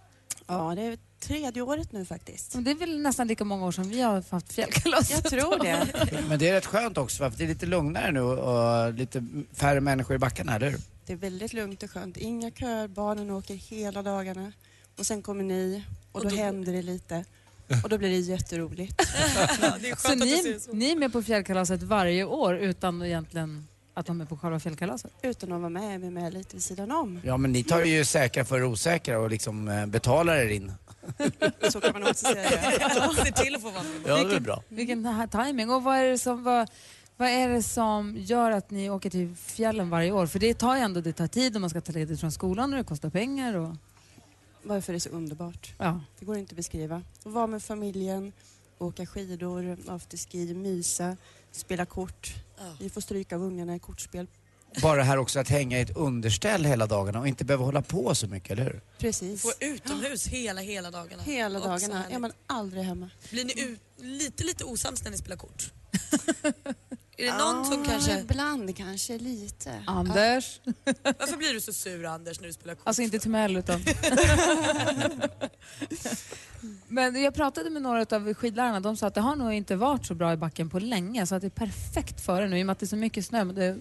Ja, 0.47 0.75
det 0.77 0.83
är 0.83 0.99
tredje 1.21 1.63
året 1.63 1.93
nu 1.93 2.05
faktiskt. 2.05 2.55
Och 2.55 2.63
det 2.63 2.71
är 2.71 2.75
väl 2.75 2.99
nästan 2.99 3.27
lika 3.27 3.45
många 3.45 3.67
år 3.67 3.73
som 3.73 3.89
vi 3.89 4.01
har 4.01 4.25
haft 4.31 4.53
fjällkalaset. 4.53 5.11
Jag 5.11 5.25
tror 5.25 5.59
det. 5.59 5.87
Men 6.29 6.39
det 6.39 6.49
är 6.49 6.53
rätt 6.53 6.67
skönt 6.67 6.99
också 6.99 7.23
va? 7.23 7.31
för 7.31 7.39
det 7.39 7.45
är 7.45 7.49
lite 7.49 7.67
lugnare 7.67 8.13
nu 8.13 8.21
och 8.21 8.95
lite 8.95 9.25
färre 9.53 9.81
människor 9.81 10.17
i 10.17 10.19
backarna, 10.19 10.57
eller 10.57 10.71
hur? 10.71 10.81
Det 11.07 11.13
är 11.13 11.17
väldigt 11.17 11.53
lugnt 11.53 11.83
och 11.83 11.91
skönt. 11.91 12.17
Inga 12.17 12.51
köer, 12.51 12.89
barnen 12.89 13.31
åker 13.31 13.55
hela 13.55 14.03
dagarna. 14.03 14.53
Och 14.99 15.07
sen 15.07 15.23
kommer 15.23 15.45
ni 15.45 15.83
och, 16.13 16.23
då, 16.23 16.37
händer 16.37 16.73
det 16.73 16.83
lite. 16.83 17.25
Och 17.83 17.89
då 17.89 17.99
blir 17.99 18.09
det 18.09 18.17
jätteroligt. 18.17 19.01
Så 19.99 20.15
ni, 20.15 20.59
ni 20.73 20.91
är 20.91 20.97
med 20.97 21.13
på 21.13 21.23
fjällkalaset 21.23 21.83
varje 21.83 22.25
år 22.25 22.57
utan 22.57 23.03
egentligen 23.03 23.67
att 23.95 24.09
vara 24.09 24.17
med 24.17 24.29
på 24.29 24.37
själva 24.37 24.61
fjällkalaset? 24.61 25.13
Utan 25.23 25.53
att 25.53 25.61
vara 25.61 25.71
med 25.71 25.95
är 25.95 25.99
vi 25.99 26.11
med 26.11 26.35
lite 26.35 26.57
vid 26.57 26.63
sidan 26.63 26.91
om. 26.91 27.21
Ja 27.25 27.37
men 27.37 27.53
ni 27.53 27.65
tar 27.65 27.85
ju 27.85 28.05
säkra 28.05 28.45
för 28.45 28.65
osäkra 28.65 29.19
och 29.19 29.31
liksom 29.31 29.69
eh, 29.69 29.87
betalar 29.87 30.37
er 30.37 30.49
in. 30.49 30.73
Så 31.73 31.81
kan 31.81 31.93
man 31.93 32.03
också 32.11 32.27
säga. 32.27 32.51
Se 33.25 33.33
till 33.33 33.55
att 33.55 33.63
få 33.63 33.71
vara 33.71 33.83
med. 33.83 33.93
Ja, 34.07 34.15
det 34.15 34.21
är 34.21 34.25
Vilken- 34.25 34.43
bra. 34.43 34.63
Vilken 34.69 35.05
här 35.05 35.27
timing. 35.27 35.71
Och 35.71 35.83
vad 35.83 35.97
är, 35.99 36.11
det 36.11 36.19
som, 36.19 36.45
vad, 36.45 36.71
vad 37.17 37.29
är 37.29 37.49
det 37.49 37.63
som 37.63 38.17
gör 38.19 38.51
att 38.51 38.71
ni 38.71 38.91
åker 38.91 39.11
till 39.11 39.37
fjällen 39.37 39.91
varje 39.91 40.13
år? 40.13 40.27
För 40.27 40.39
det 40.39 40.55
tar 40.55 40.77
ju 40.77 40.83
ändå 40.83 41.01
det 41.01 41.13
tar 41.13 41.27
tid 41.27 41.55
och 41.55 41.61
man 41.61 41.71
ska 41.71 41.81
ta 41.81 41.93
ledigt 41.93 42.21
från 42.21 42.33
skolan 42.33 42.73
och 42.73 42.79
det 42.79 42.85
kostar 42.85 43.11
pengar. 43.11 43.55
Och, 43.57 43.77
Varför 44.63 44.93
det 44.93 44.97
är 44.97 45.01
så 45.01 45.09
underbart. 45.11 45.73
ja. 45.79 46.01
Det 46.19 46.25
går 46.25 46.37
inte 46.37 46.53
att 46.53 46.57
beskriva. 46.57 46.97
Att 47.25 47.33
vara 47.33 47.47
med 47.47 47.63
familjen, 47.63 48.33
åka 48.79 49.07
skidor, 49.07 49.77
afterski, 49.89 50.55
mysa, 50.55 51.17
spela 51.53 51.87
kort. 51.87 52.35
Vi 52.81 52.91
får 52.91 53.01
stryka 53.01 53.37
av 53.37 53.43
ungarna 53.43 53.75
i 53.75 53.79
kortspel. 53.79 54.27
Bara 54.83 54.97
det 54.97 55.03
här 55.03 55.17
också 55.17 55.41
att 55.41 55.49
hänga 55.49 55.79
i 55.79 55.81
ett 55.81 55.97
underställ 55.97 56.65
hela 56.65 56.87
dagarna 56.87 57.21
och 57.21 57.29
inte 57.29 57.45
behöva 57.45 57.65
hålla 57.65 57.83
på 57.83 58.15
så 58.15 58.27
mycket, 58.27 58.51
eller 58.51 58.65
hur? 58.65 58.81
Precis. 58.99 59.43
Få 59.43 59.53
utomhus 59.61 60.27
hela, 60.27 60.61
hela 60.61 60.91
dagarna. 60.91 61.23
Hela 61.23 61.61
dagarna 61.61 62.07
är 62.07 62.19
man 62.19 62.33
aldrig 62.47 62.85
hemma. 62.85 63.11
Blir 63.31 63.45
ni 63.45 63.63
ut, 63.63 63.81
lite, 63.97 64.45
lite 64.45 64.65
osams 64.65 65.05
när 65.05 65.11
ni 65.11 65.17
spelar 65.17 65.37
kort? 65.37 65.73
är 67.17 67.27
det 67.27 67.39
någon 67.39 67.65
som 67.65 67.85
kanske... 67.85 68.21
Ibland 68.21 68.77
kanske 68.77 69.19
lite. 69.19 69.83
Anders? 69.87 70.61
Varför 71.19 71.37
blir 71.37 71.55
du 71.55 71.61
så 71.61 71.73
sur 71.73 72.05
Anders 72.05 72.41
när 72.41 72.47
du 72.47 72.53
spelar 72.53 72.75
kort? 72.75 72.87
Alltså 72.87 73.03
inte 73.03 73.19
till 73.19 73.31
Mell 73.31 73.57
utan... 73.57 73.85
Men 76.89 77.23
jag 77.23 77.35
pratade 77.35 77.71
med 77.71 77.83
några 77.83 78.17
av 78.17 78.35
skidlärarna. 78.35 78.81
De 78.81 78.97
sa 78.97 79.07
att 79.07 79.15
det 79.15 79.21
har 79.21 79.37
nog 79.37 79.53
inte 79.53 79.77
varit 79.77 80.07
så 80.07 80.15
bra 80.15 80.33
i 80.33 80.37
backen 80.37 80.71
på 80.71 80.79
länge. 80.79 81.27
Så 81.27 81.35
att 81.35 81.41
det 81.41 81.49
är 81.49 81.51
perfekt 81.51 82.21
för 82.21 82.43
det 82.43 82.49
nu 82.49 82.59
i 82.59 82.63
och 82.63 82.67
med 82.67 82.73
att 82.73 82.79
det 82.79 82.87
är 82.87 82.89
så 82.89 82.97
mycket 82.97 83.27
snö. 83.27 83.45
Men 83.45 83.55
det 83.55 83.79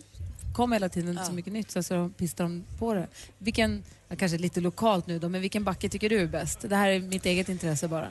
kommer 0.54 0.76
hela 0.76 0.90
tiden 0.90 1.20
så 1.26 1.32
mycket 1.32 1.54
nytt 1.54 1.72
så, 1.72 1.84
så 1.84 1.94
de 1.94 2.14
pistar 2.14 2.44
de 2.44 2.64
på 2.80 2.94
det. 2.94 3.08
Vilken, 3.38 3.84
ja, 4.08 4.16
kanske 4.16 4.38
lite 4.38 4.62
lokalt 4.62 5.08
nu 5.08 5.20
då, 5.20 5.30
men 5.30 5.42
vilken 5.42 5.64
backe 5.64 5.90
tycker 5.90 6.10
du 6.10 6.20
är 6.20 6.28
bäst? 6.28 6.60
Det 6.70 6.76
här 6.76 6.90
är 6.90 7.00
mitt 7.00 7.26
eget 7.26 7.50
intresse 7.50 7.88
bara. 7.88 8.08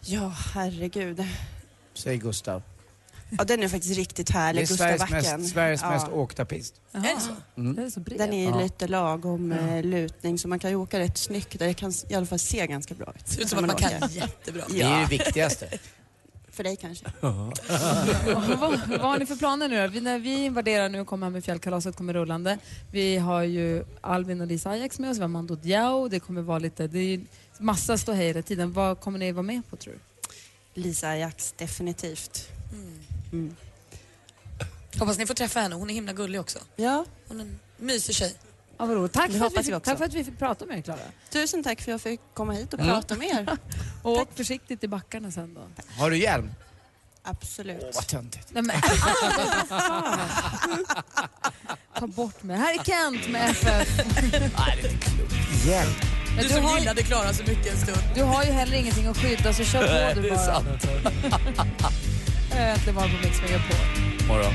Ja, 0.00 0.28
herregud. 0.54 1.24
Säger 1.94 2.18
Gustav. 2.18 2.62
Ja, 3.38 3.44
den 3.44 3.62
är 3.62 3.68
faktiskt 3.68 3.96
riktigt 3.96 4.26
Det 4.26 4.32
härlig, 4.32 4.62
är 4.62 4.66
Sveriges 4.66 5.10
mest, 5.10 5.52
Sveriges 5.52 5.82
ja. 5.82 5.90
mest 5.90 6.08
åkta 6.08 6.44
pist. 6.44 6.74
Är 6.92 7.00
det 7.00 7.20
så? 7.20 7.60
Mm. 7.60 7.74
Det 7.76 7.82
är 7.82 7.90
så 7.90 8.00
bred. 8.00 8.18
Den 8.18 8.32
är 8.32 8.50
Ja. 8.50 8.60
lite 8.60 8.88
lagom 8.88 9.52
eh, 9.52 9.82
lutning 9.84 10.38
så 10.38 10.48
man 10.48 10.58
kan 10.58 10.70
ju 10.70 10.76
åka 10.76 10.98
rätt 10.98 11.18
snyggt. 11.18 11.58
Det 11.58 11.74
kan 11.74 11.92
i 12.08 12.14
alla 12.14 12.26
fall 12.26 12.38
se 12.38 12.66
ganska 12.66 12.94
bra 12.94 13.12
ut. 13.18 13.28
Ser 13.28 13.40
ut 13.42 13.48
som 13.48 13.58
att 13.58 13.66
man 13.66 13.74
åker. 13.74 13.98
kan 13.98 14.08
jättebra. 14.08 14.62
Det 14.70 14.82
är 14.82 15.00
ju 15.00 15.04
det 15.04 15.10
viktigaste. 15.10 15.68
För 16.58 16.64
dig 16.64 16.76
kanske. 16.76 17.04
Vad, 17.20 18.80
vad 18.88 19.00
har 19.00 19.18
ni 19.18 19.26
för 19.26 19.36
planer 19.36 19.68
nu 19.68 19.82
då? 19.82 19.86
Vi, 19.86 20.00
när 20.00 20.18
vi 20.18 20.44
invaderar 20.44 20.88
nu 20.88 21.00
och 21.00 21.06
kommer 21.06 21.26
här 21.26 21.30
med 21.30 21.44
fjällkalaset 21.44 21.96
kommer 21.96 22.14
rullande. 22.14 22.58
Vi 22.92 23.16
har 23.16 23.42
ju 23.42 23.84
Alvin 24.00 24.40
och 24.40 24.46
Lisa 24.46 24.70
Ajax 24.70 24.98
med 24.98 25.10
oss, 25.10 25.16
vi 25.16 25.20
har 25.20 25.28
Mando 25.28 25.54
Diao. 25.54 26.08
Det 26.08 26.20
kommer 26.20 26.42
vara 26.42 26.58
lite, 26.58 26.86
det 26.86 26.98
är 26.98 27.04
ju 27.04 27.24
massa 27.58 27.98
ståhej 27.98 28.26
hela 28.26 28.42
tiden. 28.42 28.72
Vad 28.72 29.00
kommer 29.00 29.18
ni 29.18 29.32
vara 29.32 29.42
med 29.42 29.70
på 29.70 29.76
tror 29.76 29.94
du? 30.74 30.82
Lisa 30.82 31.08
Ajax, 31.08 31.54
definitivt. 31.56 32.48
Mm. 33.32 33.56
Hoppas 34.98 35.18
ni 35.18 35.26
får 35.26 35.34
träffa 35.34 35.60
henne, 35.60 35.74
hon 35.74 35.90
är 35.90 35.94
himla 35.94 36.12
gullig 36.12 36.40
också. 36.40 36.58
Ja, 36.76 37.04
Hon 37.28 37.40
är 37.40 37.44
en 37.44 37.58
mysig 37.76 38.14
tjej. 38.14 38.34
Ja, 38.78 38.86
vad 38.86 38.96
roligt. 38.96 39.12
Tack, 39.12 39.30
Det 39.32 39.38
för 39.38 39.46
att 39.46 39.52
vi 39.52 39.56
hoppas 39.56 39.64
fick, 39.64 39.72
vi 39.72 39.76
också. 39.76 39.90
tack 39.90 39.98
för 39.98 40.04
att 40.04 40.14
vi 40.14 40.24
fick 40.24 40.38
prata 40.38 40.66
med 40.66 40.78
er 40.78 40.82
Klara. 40.82 40.98
tusen 41.30 41.62
tack 41.64 41.78
för 41.80 41.82
att 41.82 41.88
jag 41.88 42.00
fick 42.00 42.20
komma 42.34 42.52
hit 42.52 42.74
och 42.74 42.80
Mm. 42.80 42.92
prata 42.92 43.14
med 43.14 43.28
er. 43.28 43.46
Och 44.02 44.12
åk 44.12 44.28
försiktigt 44.36 44.84
i 44.84 44.88
backarna 44.88 45.30
sen 45.30 45.54
då. 45.54 45.60
Har 45.98 46.10
du 46.10 46.16
hjälm? 46.18 46.50
Absolut. 47.22 47.82
Åh, 47.82 47.90
vad 47.94 48.06
töntigt. 48.06 48.46
Nej, 48.50 48.62
men, 48.62 48.76
Ta 51.98 52.06
bort 52.06 52.42
mig. 52.42 52.56
Här 52.56 52.74
är 52.80 52.84
Kent 52.84 53.28
med 53.28 53.50
FF. 53.50 53.88
Hjälm? 55.66 55.90
Men 56.28 56.36
Du 56.36 56.42
du, 56.42 56.48
som 56.54 56.64
har, 56.64 56.72
ju- 56.72 56.78
gillade 56.78 57.02
Klara 57.02 57.32
så 57.34 57.42
mycket 57.42 57.72
en 57.72 57.78
stund. 57.80 57.98
du 58.14 58.22
har 58.22 58.44
ju 58.44 58.50
heller 58.50 58.76
ingenting 58.76 59.06
att 59.06 59.18
skydda 59.18 59.52
så 59.52 59.64
kör 59.64 60.08
på 60.14 60.14
du 60.20 60.22
Det 60.22 60.28
är 60.28 60.34
bara. 60.34 60.44
sant. 60.44 60.68
Äntligen 62.56 62.94
morgon 62.94 63.10
på 63.10 63.26
Mix 63.26 63.40
Megapol. 63.42 63.76
Morgon. 64.28 64.52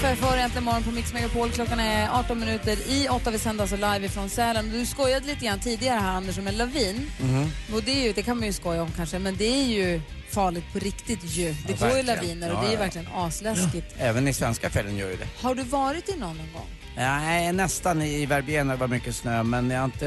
FF 0.00 0.20
har 0.22 0.36
äntligen 0.36 0.64
morgon 0.64 0.82
på 0.82 0.90
Mix 0.90 1.12
Megapol. 1.12 1.50
Klockan 1.50 1.80
är 1.80 2.08
18 2.20 2.40
minuter 2.40 2.76
i 2.90 3.08
8. 3.08 3.30
Vi 3.30 3.38
sänder 3.38 3.62
alltså 3.62 3.76
live 3.76 4.06
ifrån 4.06 4.28
Sälen. 4.30 4.70
Du 4.72 4.86
skojade 4.86 5.26
lite 5.26 5.44
grann 5.46 5.60
tidigare 5.60 5.98
här 6.00 6.12
Anders 6.16 6.38
om 6.38 6.46
en 6.46 6.56
lavin. 6.56 7.10
Mhm. 7.20 7.50
Och 7.74 7.82
det, 7.82 7.90
är 8.00 8.04
ju, 8.06 8.12
det 8.12 8.22
kan 8.22 8.36
man 8.38 8.46
ju 8.46 8.52
skoja 8.52 8.82
om 8.82 8.90
kanske, 8.96 9.18
men 9.18 9.36
det 9.36 9.44
är 9.44 9.64
ju 9.64 10.00
farligt 10.30 10.64
på 10.72 10.78
riktigt 10.78 11.24
ju. 11.24 11.54
Det 11.66 11.80
Ja, 11.80 11.88
går 11.88 11.96
ju 11.96 12.02
laviner 12.02 12.50
och 12.50 12.56
Ja, 12.56 12.60
det 12.60 12.66
är 12.66 12.70
ju 12.70 12.74
ja. 12.76 12.80
verkligen 12.80 13.06
asläskigt. 13.14 13.94
Även 13.98 14.28
i 14.28 14.32
svenska 14.32 14.70
fjällen 14.70 14.96
gör 14.96 15.08
ju 15.10 15.16
det. 15.16 15.26
Har 15.40 15.54
du 15.54 15.62
varit 15.62 16.08
i 16.08 16.12
någon 16.12 16.36
någon 16.36 16.52
gång? 16.52 16.66
Nej, 16.96 17.52
nästan 17.52 18.02
i 18.02 18.26
Verbier 18.26 18.64
när 18.64 18.74
det 18.74 18.80
var 18.80 18.88
mycket 18.88 19.16
snö, 19.16 19.42
men 19.42 19.70
jag 19.70 19.78
har 19.78 19.84
inte... 19.84 20.06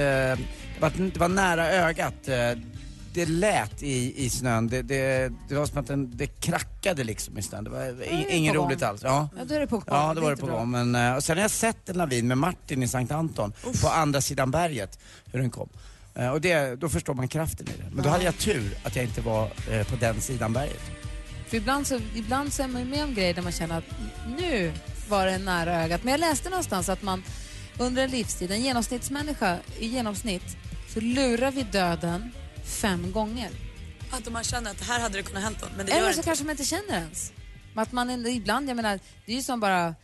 Det 0.76 0.82
var, 0.82 0.92
det 1.14 1.20
var 1.20 1.28
nära 1.30 1.68
ögat. 1.72 2.28
Det 3.14 3.26
lät 3.26 3.84
i, 3.84 4.26
i 4.26 4.30
snön. 4.30 4.68
Det, 4.68 4.82
det, 4.82 5.32
det 5.50 5.56
var 5.56 5.66
som 5.66 5.78
att 5.78 5.88
den, 5.88 6.18
det 6.18 6.28
krackade 6.28 7.04
liksom 7.04 7.38
i 7.38 7.42
snön. 7.42 7.64
Det 7.64 7.70
var 7.70 8.04
i- 8.04 8.26
inget 8.30 8.56
roligt 8.56 8.84
alls. 8.84 9.02
Ja. 9.04 9.30
Ja, 9.38 9.44
då 9.46 9.56
är 9.56 9.60
det 9.60 9.68
på 9.68 9.76
gång. 9.76 9.86
Ja, 9.88 10.14
då 10.14 10.22
var 10.22 10.32
det 10.32 10.38
på 10.38 10.46
gång. 10.46 10.72
Men, 10.72 10.96
eh, 10.96 11.16
och 11.16 11.24
sen 11.24 11.38
har 11.38 11.42
jag 11.42 11.52
sett 11.52 11.90
en 11.90 11.98
lavin 11.98 12.28
med 12.28 12.38
Martin 12.38 12.84
i 12.84 12.88
Sankt 12.88 13.12
Anton 13.12 13.54
på 13.82 13.88
andra 13.90 14.22
sidan 14.22 14.52
berget, 14.52 15.00
hur 15.26 15.40
den 15.40 15.50
kom. 15.50 15.70
Eh, 16.16 16.28
Och 16.30 16.42
det, 16.42 16.76
då 16.76 16.90
förstår 16.90 17.14
man 17.14 17.28
kraften 17.28 17.68
i 17.68 17.72
det. 17.84 17.96
Men 17.96 18.04
då 18.04 18.10
hade 18.10 18.24
jag 18.24 18.38
tur 18.38 18.78
att 18.84 18.96
jag 18.96 19.06
inte 19.06 19.22
var 19.22 19.52
eh, 19.72 19.88
på 19.88 19.96
den 19.96 20.22
sidan 20.22 20.54
berget. 20.54 20.82
För 21.48 21.58
ibland 21.58 21.88
så, 21.88 22.00
ibland 22.16 22.54
så 22.54 22.64
är 22.64 22.68
man 22.68 22.82
ju 22.82 22.88
med 22.88 23.04
om 23.04 23.14
grejer 23.14 23.34
där 23.34 23.42
man 23.42 23.52
känner 23.52 23.78
att 23.78 23.84
nu 24.40 24.72
var 25.10 25.26
det 25.26 25.38
nära 25.38 25.84
ögat. 25.84 26.04
Men 26.04 26.12
jag 26.12 26.20
läste 26.20 26.50
någonstans 26.50 26.90
att 26.90 27.02
man 27.02 27.24
under 27.78 28.04
en 28.04 28.12
livstid, 28.12 28.52
en 28.52 28.62
genomsnittsmänniska 28.62 29.58
i 29.80 29.88
genomsnitt, 29.88 30.58
så 30.94 31.00
lurar 31.00 31.52
vi 31.52 31.64
döden 31.64 32.32
fem 32.70 33.12
gånger. 33.12 33.50
Att 34.12 34.32
man 34.32 34.44
känner 34.44 34.72
att 34.72 34.82
här 34.82 35.00
hade 35.00 35.18
det 35.18 35.24
kunnat 35.24 35.44
hänt 35.44 35.62
något, 35.62 35.72
men 35.78 35.86
det 35.86 35.92
gör 35.92 36.00
Eller 36.00 36.12
så 36.12 36.18
inte. 36.18 36.26
kanske 36.26 36.46
man 36.46 36.52
inte 36.52 36.66
känner 36.66 36.98
ens. 37.00 37.32
Men 37.74 37.82
Att 37.82 37.92
man 37.92 38.26
ibland, 38.26 38.70
jag 38.70 38.76
menar, 38.76 39.00
det 39.26 39.32
är 39.32 39.36
ju 39.36 39.42
som 39.42 39.60
bara 39.60 39.96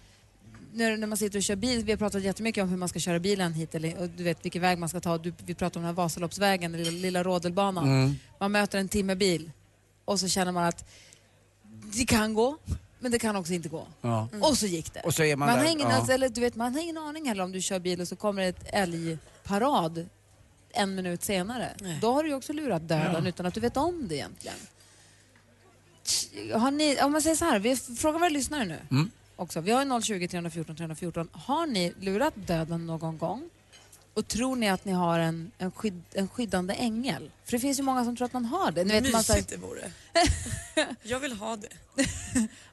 när, 0.73 0.97
när 0.97 1.07
man 1.07 1.17
sitter 1.17 1.39
och 1.39 1.43
kör 1.43 1.55
bil, 1.55 1.83
vi 1.83 1.91
har 1.91 1.97
pratat 1.97 2.23
jättemycket 2.23 2.63
om 2.63 2.69
hur 2.69 2.77
man 2.77 2.89
ska 2.89 2.99
köra 2.99 3.19
bilen 3.19 3.53
hit 3.53 3.75
eller, 3.75 4.01
och 4.01 4.09
du 4.09 4.23
vet 4.23 4.45
vilken 4.45 4.61
väg 4.61 4.77
man 4.77 4.89
ska 4.89 4.99
ta. 4.99 5.17
Du, 5.17 5.33
vi 5.45 5.53
pratar 5.55 5.79
om 5.79 5.83
den 5.83 5.95
här 5.95 6.03
Vasaloppsvägen, 6.03 6.71
den 6.71 6.83
lilla, 6.83 6.99
lilla 6.99 7.23
rodelbanan. 7.23 7.83
Mm. 7.83 8.15
Man 8.39 8.51
möter 8.51 8.79
en 8.79 8.89
timme 8.89 9.15
bil 9.15 9.51
och 10.05 10.19
så 10.19 10.27
känner 10.27 10.51
man 10.51 10.63
att 10.63 10.85
det 11.97 12.05
kan 12.05 12.33
gå, 12.33 12.57
men 12.99 13.11
det 13.11 13.19
kan 13.19 13.35
också 13.35 13.53
inte 13.53 13.69
gå. 13.69 13.87
Ja. 14.01 14.27
Och 14.41 14.57
så 14.57 14.65
gick 14.65 14.93
det. 14.93 15.01
Och 15.01 15.13
så 15.13 15.23
är 15.23 15.35
man 15.35 15.47
man, 15.47 15.57
där, 15.57 15.65
har 15.65 15.71
ingen, 15.71 15.89
ja. 15.89 15.95
alltså, 15.95 16.11
eller, 16.11 16.29
du 16.29 16.41
vet, 16.41 16.55
man 16.55 16.73
har 16.73 16.81
ingen 16.81 16.97
aning 16.97 17.27
heller 17.27 17.43
om 17.43 17.51
du 17.51 17.61
kör 17.61 17.79
bil 17.79 18.01
och 18.01 18.07
så 18.07 18.15
kommer 18.15 18.41
ett 18.41 18.63
älgparad 18.65 20.09
en 20.75 20.95
minut 20.95 21.23
senare. 21.23 21.73
Då 22.01 22.11
har 22.13 22.23
du 22.23 22.29
ju 22.29 22.35
också 22.35 22.53
lurat 22.53 22.87
döden 22.87 23.23
Ja. 23.23 23.29
utan 23.29 23.45
att 23.45 23.53
du 23.53 23.59
vet 23.59 23.77
om 23.77 24.07
det 24.07 24.15
egentligen. 24.15 24.57
Har 26.53 26.71
ni, 26.71 27.01
om 27.01 27.11
man 27.11 27.21
säger 27.21 27.35
så 27.35 27.45
här, 27.45 27.59
vi 27.59 27.75
frågar 27.75 28.19
våra 28.19 28.29
lyssnare 28.29 28.65
nu 28.65 28.79
Mm. 28.91 29.11
också. 29.35 29.61
Vi 29.61 29.71
har 29.71 29.85
ju 29.85 30.01
020 30.01 30.27
314 30.27 30.75
314. 30.75 31.29
Har 31.31 31.67
ni 31.67 31.93
lurat 31.99 32.33
döden 32.35 32.85
någon 32.85 33.17
gång? 33.17 33.49
Och 34.13 34.27
tror 34.27 34.55
ni 34.55 34.69
att 34.69 34.85
ni 34.85 34.91
har 34.91 35.19
en, 35.19 35.51
en, 35.57 35.71
skydd, 35.71 36.01
en 36.13 36.27
skyddande 36.27 36.73
ängel? 36.73 37.31
För 37.45 37.51
det 37.51 37.59
finns 37.59 37.79
ju 37.79 37.83
många 37.83 38.05
som 38.05 38.15
tror 38.15 38.25
att 38.25 38.33
man 38.33 38.45
har 38.45 38.71
det. 38.71 38.83
Ni 38.83 38.93
vet, 38.93 39.11
man, 39.11 39.23
Mysigt 39.27 39.49
det 39.49 39.57
vore. 39.57 39.91
Jag 41.03 41.19
vill 41.19 41.33
ha 41.33 41.55
det. 41.55 41.67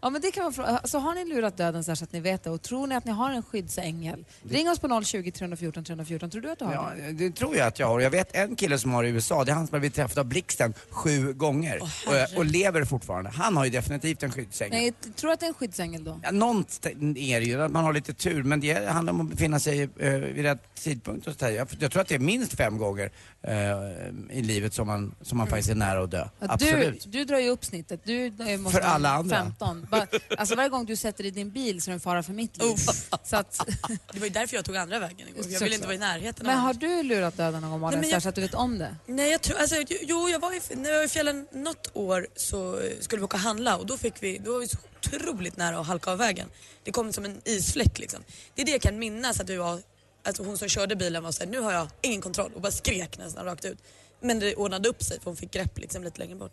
Ja, 0.00 0.10
men 0.10 0.20
det 0.20 0.30
kan 0.30 0.42
man 0.44 0.52
fråga. 0.52 0.80
Så 0.84 0.98
har 0.98 1.14
ni 1.14 1.24
lurat 1.24 1.56
döden 1.56 1.84
så, 1.84 1.90
här 1.90 1.96
så 1.96 2.04
att 2.04 2.12
ni 2.12 2.20
vet 2.20 2.44
det 2.44 2.50
och 2.50 2.62
tror 2.62 2.86
ni 2.86 2.94
att 2.94 3.04
ni 3.04 3.12
har 3.12 3.30
en 3.30 3.42
skyddsängel? 3.42 4.24
Ring 4.50 4.70
oss 4.70 4.78
på 4.78 5.02
020 5.04 5.30
314 5.32 5.84
314. 5.84 6.30
Tror 6.30 6.42
du 6.42 6.50
att 6.50 6.58
du 6.58 6.64
har 6.64 6.72
Ja, 6.72 6.92
det? 6.96 7.12
det 7.12 7.30
tror 7.30 7.56
jag 7.56 7.66
att 7.66 7.78
jag 7.78 7.86
har. 7.86 8.00
Jag 8.00 8.10
vet 8.10 8.36
en 8.36 8.56
kille 8.56 8.78
som 8.78 8.92
har 8.92 9.04
i 9.04 9.08
USA, 9.08 9.44
det 9.44 9.50
är 9.50 9.54
han 9.54 9.66
som 9.66 9.74
har 9.74 9.80
blivit 9.80 9.96
träffad 9.96 10.18
av 10.18 10.24
blixten 10.24 10.74
sju 10.90 11.32
gånger 11.32 11.82
och, 11.82 12.38
och 12.38 12.44
lever 12.44 12.84
fortfarande. 12.84 13.30
Han 13.30 13.56
har 13.56 13.64
ju 13.64 13.70
definitivt 13.70 14.22
en 14.22 14.32
skyddsängel. 14.32 14.72
Nej, 14.72 14.94
jag 15.04 15.16
tror 15.16 15.32
att 15.32 15.40
det 15.40 15.46
är 15.46 15.48
en 15.48 15.54
skyddsängel 15.54 16.04
då? 16.04 16.20
Ja, 16.22 16.30
någonstans 16.30 16.94
är 17.16 17.40
det 17.40 17.46
ju, 17.46 17.62
att 17.62 17.70
man 17.72 17.84
har 17.84 17.92
lite 17.92 18.14
tur, 18.14 18.42
men 18.42 18.60
det 18.60 18.88
handlar 18.88 19.12
om 19.12 19.20
att 19.20 19.28
befinna 19.28 19.60
sig 19.60 19.82
eh, 19.82 20.12
vid 20.12 20.44
rätt 20.44 20.74
tidpunkt 20.74 21.26
och 21.26 21.34
så 21.38 21.44
jag, 21.44 21.68
jag 21.78 21.92
tror 21.92 22.02
att 22.02 22.08
det 22.08 22.14
är 22.14 22.18
minst 22.18 22.54
fem 22.56 22.78
gånger 22.78 23.10
eh, 23.42 24.36
i 24.38 24.42
livet 24.42 24.61
som 24.70 24.86
man, 24.86 25.14
som 25.22 25.38
man 25.38 25.46
faktiskt 25.46 25.70
är 25.70 25.74
nära 25.74 26.02
att 26.04 26.10
dö. 26.10 26.28
Ja, 26.38 26.46
du, 26.46 26.52
Absolut. 26.52 27.04
du 27.12 27.24
drar 27.24 27.38
ju 27.38 27.48
upp 27.48 27.64
snittet. 27.64 28.00
Du 28.04 28.30
måste 28.58 28.80
För 28.80 28.86
alla 28.86 29.10
andra. 29.10 29.36
15. 29.36 29.86
Bara, 29.90 30.06
alltså 30.38 30.54
varje 30.54 30.68
gång 30.68 30.86
du 30.86 30.96
sätter 30.96 31.26
i 31.26 31.30
din 31.30 31.50
bil 31.50 31.82
så 31.82 31.90
är 31.90 31.92
det 31.92 31.96
en 31.96 32.00
fara 32.00 32.22
för 32.22 32.32
mitt 32.32 32.56
liv. 32.56 32.76
Så 33.24 33.36
att, 33.36 33.66
Det 34.12 34.18
var 34.18 34.26
ju 34.26 34.32
därför 34.32 34.56
jag 34.56 34.64
tog 34.64 34.76
andra 34.76 34.98
vägen 34.98 35.28
igår. 35.28 35.44
Jag 35.52 35.60
ville 35.60 35.74
inte 35.74 35.86
vara 35.86 35.96
i 35.96 35.98
närheten 35.98 36.46
Men 36.46 36.56
av 36.56 36.62
har 36.62 36.74
du 36.74 37.02
lurat 37.02 37.36
döden 37.36 37.60
någon 37.62 37.70
gång 37.70 37.80
Malin, 37.80 38.10
jag- 38.10 38.22
så 38.22 38.28
att 38.28 38.34
du 38.34 38.40
vet 38.40 38.54
om 38.54 38.78
det? 38.78 38.96
Nej, 39.06 39.30
jag 39.30 39.40
tror, 39.42 39.58
alltså, 39.58 39.76
jo, 40.02 40.28
jag 40.28 40.38
var 40.38 40.52
i, 40.52 40.60
när 40.76 40.90
jag 40.90 40.96
var 40.98 41.04
i 41.04 41.08
fjällen 41.08 41.46
något 41.52 41.90
år 41.92 42.26
så 42.36 42.78
eh, 42.78 42.90
skulle 43.00 43.20
vi 43.20 43.24
åka 43.24 43.36
och 43.36 43.40
handla 43.42 43.76
och 43.76 43.86
då, 43.86 43.96
fick 43.96 44.14
vi, 44.22 44.38
då 44.38 44.52
var 44.52 44.60
vi 44.60 44.68
så 44.68 44.76
otroligt 45.00 45.56
nära 45.56 45.78
att 45.78 45.86
halka 45.86 46.10
av 46.10 46.18
vägen. 46.18 46.48
Det 46.84 46.92
kom 46.92 47.12
som 47.12 47.24
en 47.24 47.40
isfläck 47.44 47.98
liksom. 47.98 48.20
Det 48.54 48.62
är 48.62 48.66
det 48.66 48.72
jag 48.72 48.80
kan 48.82 48.98
minnas 48.98 49.40
att 49.40 49.50
vi 49.50 49.56
var, 49.56 49.80
alltså 50.24 50.42
hon 50.44 50.58
som 50.58 50.68
körde 50.68 50.96
bilen 50.96 51.22
var 51.22 51.32
såhär, 51.32 51.50
nu 51.50 51.60
har 51.60 51.72
jag 51.72 51.88
ingen 52.00 52.20
kontroll 52.20 52.52
och 52.54 52.60
bara 52.60 52.72
skrek 52.72 53.18
nästan 53.18 53.44
rakt 53.44 53.64
ut. 53.64 53.78
Men 54.22 54.38
det 54.38 54.54
ordnade 54.54 54.88
upp 54.88 55.02
sig 55.02 55.18
för 55.18 55.24
hon 55.24 55.36
fick 55.36 55.50
grepp 55.50 55.78
liksom 55.78 56.04
lite 56.04 56.18
längre 56.20 56.36
bort. 56.36 56.52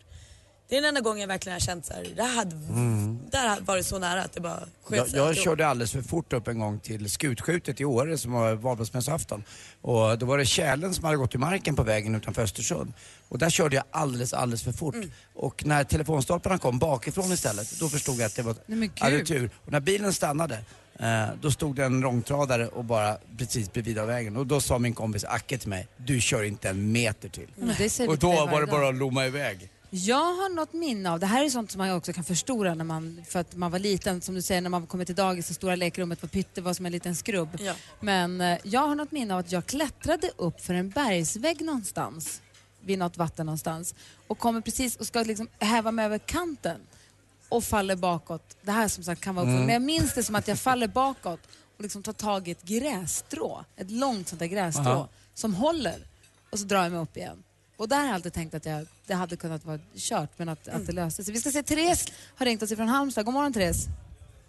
Det 0.70 0.78
är 0.78 0.82
den 0.82 0.88
enda 0.90 1.02
gången 1.02 1.22
jag 1.22 1.28
verkligen 1.28 1.54
har 1.54 1.60
känt 1.60 1.86
såhär, 1.86 2.08
det 2.16 2.24
hade, 2.24 2.56
Mm. 2.56 3.20
där 3.32 3.48
hade 3.48 3.62
varit 3.62 3.86
så 3.86 4.00
nära 4.00 4.24
att 4.24 4.34
det 4.34 4.42
bara 4.42 4.60
sket 4.84 5.14
Jag, 5.14 5.28
jag 5.28 5.36
körde 5.38 5.68
alldeles 5.68 5.92
för 5.92 6.02
fort 6.02 6.34
upp 6.34 6.48
en 6.48 6.60
gång 6.60 6.80
till 6.80 7.10
skutskjutet 7.10 7.82
i 7.82 7.86
Åre 7.86 8.18
som 8.18 8.32
var 8.32 8.54
valborgsmässoafton. 8.54 9.44
Och 9.82 10.18
då 10.18 10.26
var 10.26 10.38
det 10.38 10.46
tjälen 10.46 10.94
som 10.94 11.04
hade 11.06 11.18
gått 11.18 11.36
i 11.36 11.38
marken 11.38 11.76
på 11.76 11.84
vägen 11.84 12.16
utanför 12.16 12.42
Östersund. 12.42 12.94
Och 13.30 13.38
där 13.40 13.50
körde 13.50 13.76
jag 13.76 13.86
alldeles, 13.92 14.34
alldeles 14.34 14.64
för 14.64 14.72
fort. 14.72 14.96
Mm. 14.96 15.12
Och 15.34 15.66
när 15.66 15.84
telefonstolparna 15.84 16.58
kom 16.58 16.80
bakifrån 16.80 17.32
istället, 17.32 17.80
då 17.80 17.90
förstod 17.90 18.16
jag 18.16 18.26
att 18.26 18.36
det 18.36 18.42
var 18.42 18.56
Nej, 18.66 18.92
hade 19.00 19.26
tur. 19.26 19.50
Och 19.66 19.72
när 19.72 19.80
bilen 19.80 20.14
stannade, 20.14 20.64
då 21.42 21.52
stod 21.52 21.76
det 21.76 21.86
en 21.86 22.00
långtradare 22.00 22.68
och 22.68 22.86
bara 22.86 23.18
precis 23.38 23.74
bredvid 23.74 24.00
av 24.00 24.08
vägen. 24.08 24.38
Och 24.38 24.48
då 24.48 24.62
sa 24.62 24.80
min 24.80 24.94
kompis 24.94 25.24
Acke 25.24 25.58
till 25.58 25.70
mig, 25.70 25.88
du 25.98 26.22
kör 26.22 26.44
inte 26.44 26.70
en 26.70 26.92
meter 26.92 27.30
till. 27.30 27.48
Vi 27.56 28.08
och 28.08 28.18
då 28.18 28.46
var 28.46 28.62
det 28.62 28.68
bara 28.68 28.90
att 28.90 28.96
lomma 28.96 29.26
iväg. 29.26 29.70
Jag 29.92 30.34
har 30.34 30.50
något 30.50 30.74
minne 30.74 31.12
av, 31.12 31.20
det 31.20 31.26
här 31.26 31.46
är 31.46 31.50
sånt 31.50 31.72
som 31.72 31.80
man 31.80 31.92
också 31.92 32.14
kan 32.14 32.24
förstora 32.24 32.74
när 32.74 32.86
man, 32.86 33.24
för 33.28 33.40
att 33.40 33.56
man 33.56 33.72
var 33.72 33.80
liten, 33.80 34.22
som 34.22 34.36
du 34.36 34.42
säger 34.42 34.62
när 34.62 34.70
man 34.70 34.88
kommer 34.88 35.06
till 35.06 35.16
dagis 35.16 35.48
så 35.48 35.54
stora 35.54 35.76
lekrummet 35.76 36.22
var 36.22 36.30
pytte, 36.30 36.62
var 36.62 36.74
som 36.74 36.86
en 36.86 36.92
liten 36.92 37.16
skrubb. 37.16 37.50
Ja. 37.60 37.74
Men 38.00 38.42
eh, 38.42 38.58
jag 38.64 38.88
har 38.88 38.96
något 38.96 39.12
minne 39.12 39.34
av 39.34 39.40
att 39.40 39.52
jag 39.52 39.66
klättrade 39.66 40.32
upp 40.38 40.62
för 40.62 40.74
en 40.74 40.90
bergsvägg 40.90 41.62
någonstans, 41.62 42.42
vid 42.82 43.00
något 43.00 43.18
vatten 43.18 43.46
någonstans 43.46 43.96
och 44.28 44.40
kommer 44.40 44.62
precis 44.62 44.96
och 44.96 45.08
ska 45.08 45.24
liksom 45.24 45.48
häva 45.60 45.92
mig 45.92 46.06
över 46.06 46.18
kanten 46.18 46.82
och 47.50 47.64
faller 47.64 47.96
bakåt. 47.96 48.58
Det 48.62 48.72
här 48.72 48.88
som 48.88 49.04
sagt 49.04 49.22
kan 49.22 49.36
vara 49.36 49.46
Mm. 49.48 49.60
men 49.60 49.70
jag 49.74 49.82
minns 49.82 50.14
det 50.14 50.24
som 50.24 50.36
att 50.36 50.48
jag 50.48 50.60
faller 50.60 50.88
bakåt 50.88 51.40
och 51.78 51.82
liksom 51.84 52.04
tar 52.04 52.14
tag 52.14 52.48
i 52.48 52.52
ett 52.52 52.64
grässtrå, 52.64 53.66
ett 53.76 53.92
långt 53.92 54.28
sånt 54.28 54.40
där 54.40 54.48
grässtrå 54.48 54.90
Aha. 54.92 55.08
som 55.34 55.54
håller 55.54 55.96
och 56.50 56.60
så 56.60 56.66
drar 56.66 56.84
jag 56.84 56.92
mig 56.92 57.02
upp 57.02 57.18
igen. 57.18 57.44
Och 57.78 57.90
där 57.90 57.98
har 57.98 58.06
jag 58.06 58.14
alltid 58.16 58.34
tänkt 58.34 58.54
att 58.54 58.66
jag, 58.66 58.86
det 59.08 59.14
hade 59.14 59.36
kunnat 59.36 59.66
vara 59.66 59.80
kört 59.96 60.30
men 60.38 60.50
att, 60.50 60.68
att 60.68 60.86
det 60.86 60.92
löste 60.92 61.24
sig. 61.24 61.34
Vi 61.34 61.40
ska 61.40 61.52
se, 61.52 61.64
Therese 61.64 62.08
har 62.36 62.46
ringt 62.46 62.64
oss 62.64 62.72
ifrån 62.72 62.88
Halmstad. 62.88 63.26
God 63.26 63.34
morgon 63.34 63.54
Therese. 63.54 63.86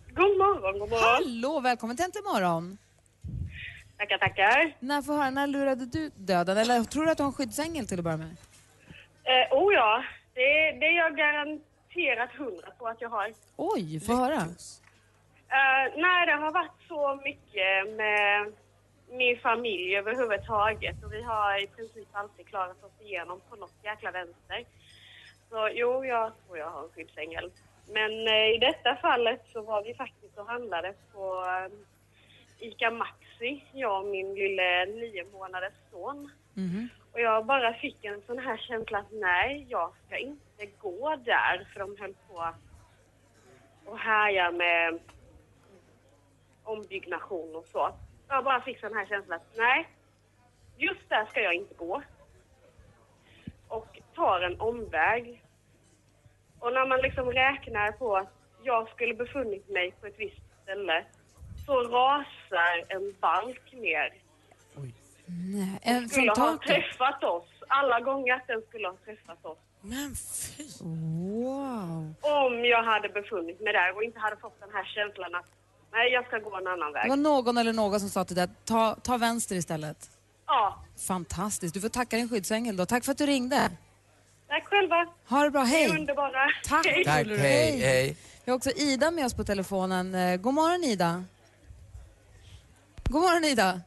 God 0.09 0.39
morgon, 0.39 0.79
god 0.79 0.89
morgon. 0.91 1.05
Hallå, 1.15 1.61
välkommen 1.61 1.97
till 1.97 2.05
Äntligen 2.05 2.25
morgon. 2.33 2.79
Tackar, 3.99 4.19
tackar. 4.19 4.77
När, 4.81 5.03
får 5.03 5.17
höra, 5.17 5.31
när 5.31 5.47
lurade 5.47 5.87
du 5.87 6.11
döden? 6.17 6.59
Eller 6.59 6.85
tror 6.85 7.05
du 7.05 7.11
att 7.11 7.17
du 7.17 7.23
har 7.23 7.29
en 7.29 7.33
skyddsängel 7.33 7.87
till 7.87 7.99
att 7.99 8.05
börja 8.05 8.17
med? 8.17 8.37
Eh, 9.25 9.57
oh 9.59 9.75
ja, 9.75 10.05
det, 10.35 10.41
det 10.81 10.87
är 10.87 10.97
jag 10.97 11.17
garanterat 11.17 11.70
hundra 12.39 12.71
på 12.79 12.89
att 12.89 13.01
jag 13.01 13.09
har. 13.09 13.33
Oj, 13.57 14.01
få 14.01 14.13
höra. 14.15 14.37
Uh, 14.37 15.87
nej, 15.97 16.27
det 16.27 16.33
har 16.33 16.53
varit 16.53 16.81
så 16.89 17.21
mycket 17.25 17.97
med 17.97 18.53
min 19.11 19.39
familj 19.39 19.97
överhuvudtaget 19.97 21.05
och 21.05 21.13
vi 21.13 21.23
har 21.23 21.63
i 21.63 21.67
princip 21.67 22.09
alltid 22.13 22.47
klarat 22.47 22.85
oss 22.85 23.01
igenom 23.01 23.41
på 23.51 23.57
något 23.57 23.75
jäkla 23.83 24.11
vänster. 24.11 24.65
Så 25.51 25.69
jo, 25.73 26.05
jag 26.05 26.33
tror 26.47 26.59
jag 26.59 26.71
har 26.71 26.83
en 26.83 26.89
skyddsängel. 26.89 27.51
Men 27.89 28.29
eh, 28.29 28.55
i 28.55 28.59
detta 28.61 28.97
fallet 28.97 29.41
så 29.53 29.63
var 29.63 29.83
vi 29.83 29.95
faktiskt 29.95 30.39
och 30.39 30.47
handlade 30.47 30.95
på 31.13 31.45
eh, 31.47 32.69
ICA 32.69 32.91
Maxi, 32.91 33.65
jag 33.73 34.01
och 34.01 34.09
min 34.09 34.35
lille 34.35 34.87
nio 34.87 35.25
månaders 35.33 35.75
son. 35.91 36.31
Och 37.13 37.21
jag 37.21 37.47
bara 37.47 37.75
fick 37.75 38.05
en 38.05 38.23
sån 38.27 38.39
här 38.39 38.57
känsla 38.57 38.99
att 38.99 39.13
nej, 39.13 39.67
jag 39.69 39.93
ska 40.07 40.19
inte 40.19 40.50
gå 40.67 41.17
där 41.17 41.69
för 41.73 41.81
de 41.81 41.97
höll 41.99 42.15
på 42.29 42.55
och 43.85 43.99
härja 43.99 44.51
med 44.51 45.01
ombyggnation 46.65 47.57
och 47.57 47.67
så. 47.73 47.95
Jag 48.29 48.45
bara 48.45 48.61
fick 48.61 48.81
sån 48.81 48.95
här 48.95 49.07
känsla 49.07 49.37
att 49.37 49.57
nej, 49.57 49.89
just 50.77 51.09
där 51.09 51.27
ska 51.27 51.41
jag 51.41 51.55
inte 51.55 51.75
gå. 51.75 52.03
Och 53.69 54.01
tar 54.15 54.41
en 54.41 54.61
omväg. 54.61 55.45
Och 56.59 56.73
när 56.73 56.87
man 56.87 57.01
liksom 57.01 57.33
räknar 57.33 57.93
på 57.93 58.17
att 58.17 58.33
jag 58.63 58.89
skulle 58.89 59.15
befunnit 59.15 59.69
mig 59.69 59.91
på 60.01 60.07
ett 60.07 60.19
visst 60.19 60.63
ställe 60.63 61.05
så 61.67 61.83
rasar 61.83 62.85
en 62.89 63.15
balk 63.21 63.73
ner. 63.73 64.15
Nej, 65.27 65.79
en 65.83 66.01
från 66.01 66.09
Skulle 66.09 66.31
ha 66.31 66.59
träffat 66.59 67.25
oss. 67.25 67.49
Alla 67.69 68.01
gånger 68.01 68.35
att 68.35 68.47
den 68.47 68.63
skulle 68.63 68.89
ha 68.89 68.97
träffat 69.05 69.45
oss. 69.45 69.59
Men 69.83 70.17
fy! 70.17 70.65
Wow. 70.81 72.15
Om 72.21 72.65
jag 72.65 72.83
hade 72.85 73.09
befunnit 73.09 73.61
mig 73.61 73.73
där 73.73 73.97
och 73.97 74.03
inte 74.05 74.19
hade 74.19 74.37
fått 74.37 74.61
den 74.61 74.69
här 74.73 74.85
känslan 74.85 75.35
att 75.35 75.47
nej, 75.93 76.13
jag 76.13 76.27
ska 76.27 76.39
gå 76.39 76.57
en 76.57 76.67
annan 76.67 76.93
Det 76.93 76.99
väg. 76.99 77.09
var 77.09 77.17
någon 77.17 77.59
eller 77.59 77.73
några 77.73 77.99
som 78.01 78.09
sa 78.09 78.25
till 78.25 78.37
dig 78.37 78.45
att 78.45 78.65
ta, 78.65 78.95
ta 79.03 79.17
vänster 79.17 79.57
istället. 79.57 80.11
Ja, 80.47 80.85
Fantastiskt. 81.09 81.75
Du 81.75 81.81
får 81.81 81.89
tacka 81.89 82.17
din 82.17 82.29
skyddsängel 82.29 82.77
då. 82.77 82.87
Tack 82.87 83.05
för 83.05 83.13
att 83.13 83.19
du 83.19 83.27
ringde. 83.27 83.71
tack 84.49 84.65
själva. 84.67 85.07
Ha 85.29 85.43
det 85.45 85.51
bra. 85.51 85.63
Hej. 85.63 85.85
är 85.85 85.99
underbara. 85.99 86.47
Tack. 86.65 86.87
Hej. 86.87 87.05
Tack, 87.05 87.27
hej, 87.27 87.79
hej. 87.81 88.17
Vi 88.45 88.51
har 88.51 88.57
också 88.57 88.71
Ida 88.71 89.11
med 89.11 89.27
oss 89.27 89.35
på 89.35 89.45
telefonen. 89.45 90.15
Eh, 90.15 90.37
God 90.37 90.55
morgon 90.55 90.85
Ida. 90.85 91.25
God 93.05 93.23
morgon 93.23 93.45
Ida. 93.45 93.81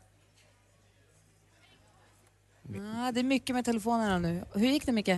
Ah, 2.97 3.11
det 3.11 3.19
är 3.19 3.23
mycket 3.23 3.55
med 3.55 3.65
telefonerna 3.65 4.17
nu. 4.17 4.43
Hur 4.53 4.67
gick 4.67 4.85
det 4.85 4.91
Micke? 4.91 5.09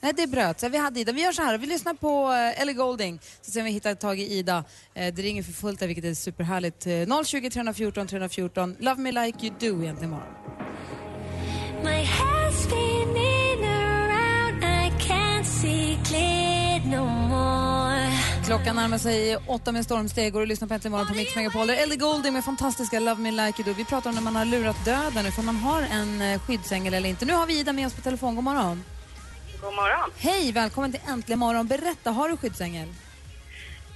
Nej, 0.00 0.12
det 0.16 0.26
bröt 0.26 0.60
sig. 0.60 0.70
Vi 0.70 0.78
hade 0.78 1.00
Ida. 1.00 1.12
Vi 1.12 1.22
gör 1.22 1.32
så 1.32 1.42
här, 1.42 1.58
vi 1.58 1.66
lyssnar 1.66 1.94
på 1.94 2.32
eh, 2.32 2.62
Ellie 2.62 2.74
Golding 2.74 3.20
så 3.42 3.50
ser 3.50 3.62
vi 3.62 3.70
hittar 3.70 3.94
tag 3.94 4.20
i 4.20 4.32
Ida. 4.38 4.64
Eh, 4.94 5.14
Det 5.14 5.22
ringer 5.22 5.42
för 5.42 5.52
fullt 5.52 5.80
där, 5.80 5.86
vilket 5.86 6.04
är 6.04 6.14
superhärligt. 6.14 6.86
Eh, 6.86 7.22
020 7.24 7.50
314 7.50 8.06
314. 8.06 8.76
Love 8.78 9.00
me 9.02 9.12
like 9.12 9.46
you 9.46 9.54
do 9.60 9.82
egentligen 9.82 10.04
imorgon. 10.12 10.34
My 11.84 11.90
head's 12.04 12.52
spinning 12.52 13.64
around, 13.68 14.64
I 14.64 14.90
can't 15.08 15.44
see 15.44 15.98
clear 16.04 16.80
no 16.86 17.04
more. 17.28 18.08
Klockan 18.46 18.76
närmar 18.76 18.98
sig 18.98 19.36
åtta 19.36 19.72
med 19.72 19.84
stormsteg 19.84 20.34
och 20.34 20.40
du 20.40 20.46
lyssnar 20.46 20.68
på 20.68 20.74
Äntligen 20.74 20.92
morgon 20.92 21.06
på 21.06 21.14
Mix 21.14 21.36
Megapol. 21.36 21.70
Ellie 21.70 21.96
Golding 21.96 22.32
med 22.32 22.44
fantastiska 22.44 23.00
Love 23.00 23.20
Me 23.22 23.30
Like 23.30 23.62
You 23.62 23.72
Do. 23.72 23.78
Vi 23.78 23.84
pratar 23.84 24.10
om 24.10 24.14
när 24.16 24.22
man 24.22 24.36
har 24.36 24.44
lurat 24.44 24.84
döden, 24.84 25.26
ifall 25.26 25.44
man 25.44 25.56
har 25.56 25.82
en 25.82 26.22
eh, 26.22 26.40
skyddsängel 26.40 26.94
eller 26.94 27.08
inte. 27.08 27.24
Nu 27.24 27.32
har 27.32 27.46
vi 27.46 27.58
Ida 27.60 27.72
med 27.72 27.86
oss 27.86 27.94
på 27.94 28.00
telefon. 28.00 28.34
God 28.34 28.44
morgon. 28.44 28.84
God 29.60 29.74
morgon. 29.74 30.10
Hej, 30.18 30.52
välkommen 30.52 30.92
till 30.92 31.00
Äntligen 31.08 31.38
morgon. 31.38 31.66
Berätta, 31.66 32.10
har 32.10 32.28
du 32.28 32.36
skyddsängel? 32.36 32.88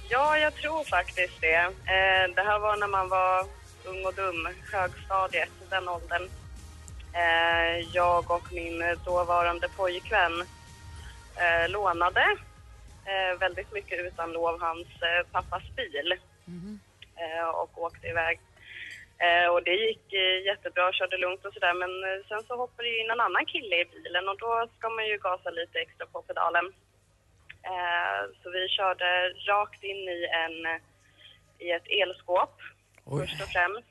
Ja, 0.09 0.37
jag 0.37 0.53
tror 0.55 0.83
faktiskt 0.83 1.41
det. 1.41 1.55
Eh, 1.55 2.33
det 2.35 2.41
här 2.41 2.59
var 2.59 2.77
när 2.77 2.87
man 2.87 3.09
var 3.09 3.45
ung 3.85 4.05
och 4.05 4.13
dum, 4.13 4.47
högstadiet, 4.71 5.49
den 5.69 5.89
åldern. 5.89 6.29
Eh, 7.13 7.79
jag 7.93 8.31
och 8.31 8.53
min 8.53 8.83
dåvarande 9.05 9.67
pojkvän 9.69 10.41
eh, 11.35 11.69
lånade 11.69 12.37
eh, 13.05 13.39
väldigt 13.39 13.73
mycket 13.73 13.99
utan 13.99 14.31
lov 14.31 14.61
hans 14.61 14.87
eh, 14.87 15.27
pappas 15.31 15.63
bil 15.75 16.13
eh, 17.15 17.47
och 17.49 17.81
åkte 17.83 18.07
iväg. 18.07 18.39
Eh, 19.19 19.47
och 19.53 19.63
det 19.63 19.75
gick 19.75 20.13
eh, 20.13 20.45
jättebra, 20.45 20.93
körde 20.93 21.17
lugnt 21.17 21.45
och 21.45 21.53
sådär 21.53 21.73
men 21.73 22.03
eh, 22.03 22.25
sen 22.27 22.43
så 22.43 22.55
hoppade 22.55 22.89
det 22.89 22.99
in 22.99 23.11
en 23.11 23.19
annan 23.19 23.45
kille 23.45 23.75
i 23.81 23.85
bilen 23.85 24.29
och 24.29 24.37
då 24.37 24.67
ska 24.77 24.89
man 24.89 25.07
ju 25.07 25.17
gasa 25.17 25.49
lite 25.49 25.79
extra 25.79 26.05
på 26.05 26.21
pedalen. 26.21 26.73
Så 28.43 28.49
vi 28.49 28.67
körde 28.69 29.29
rakt 29.29 29.83
in 29.83 29.97
i, 30.09 30.27
en, 30.43 30.81
i 31.67 31.71
ett 31.71 31.87
elskåp 31.87 32.61
först 33.19 33.41
och 33.43 33.47
främst. 33.47 33.87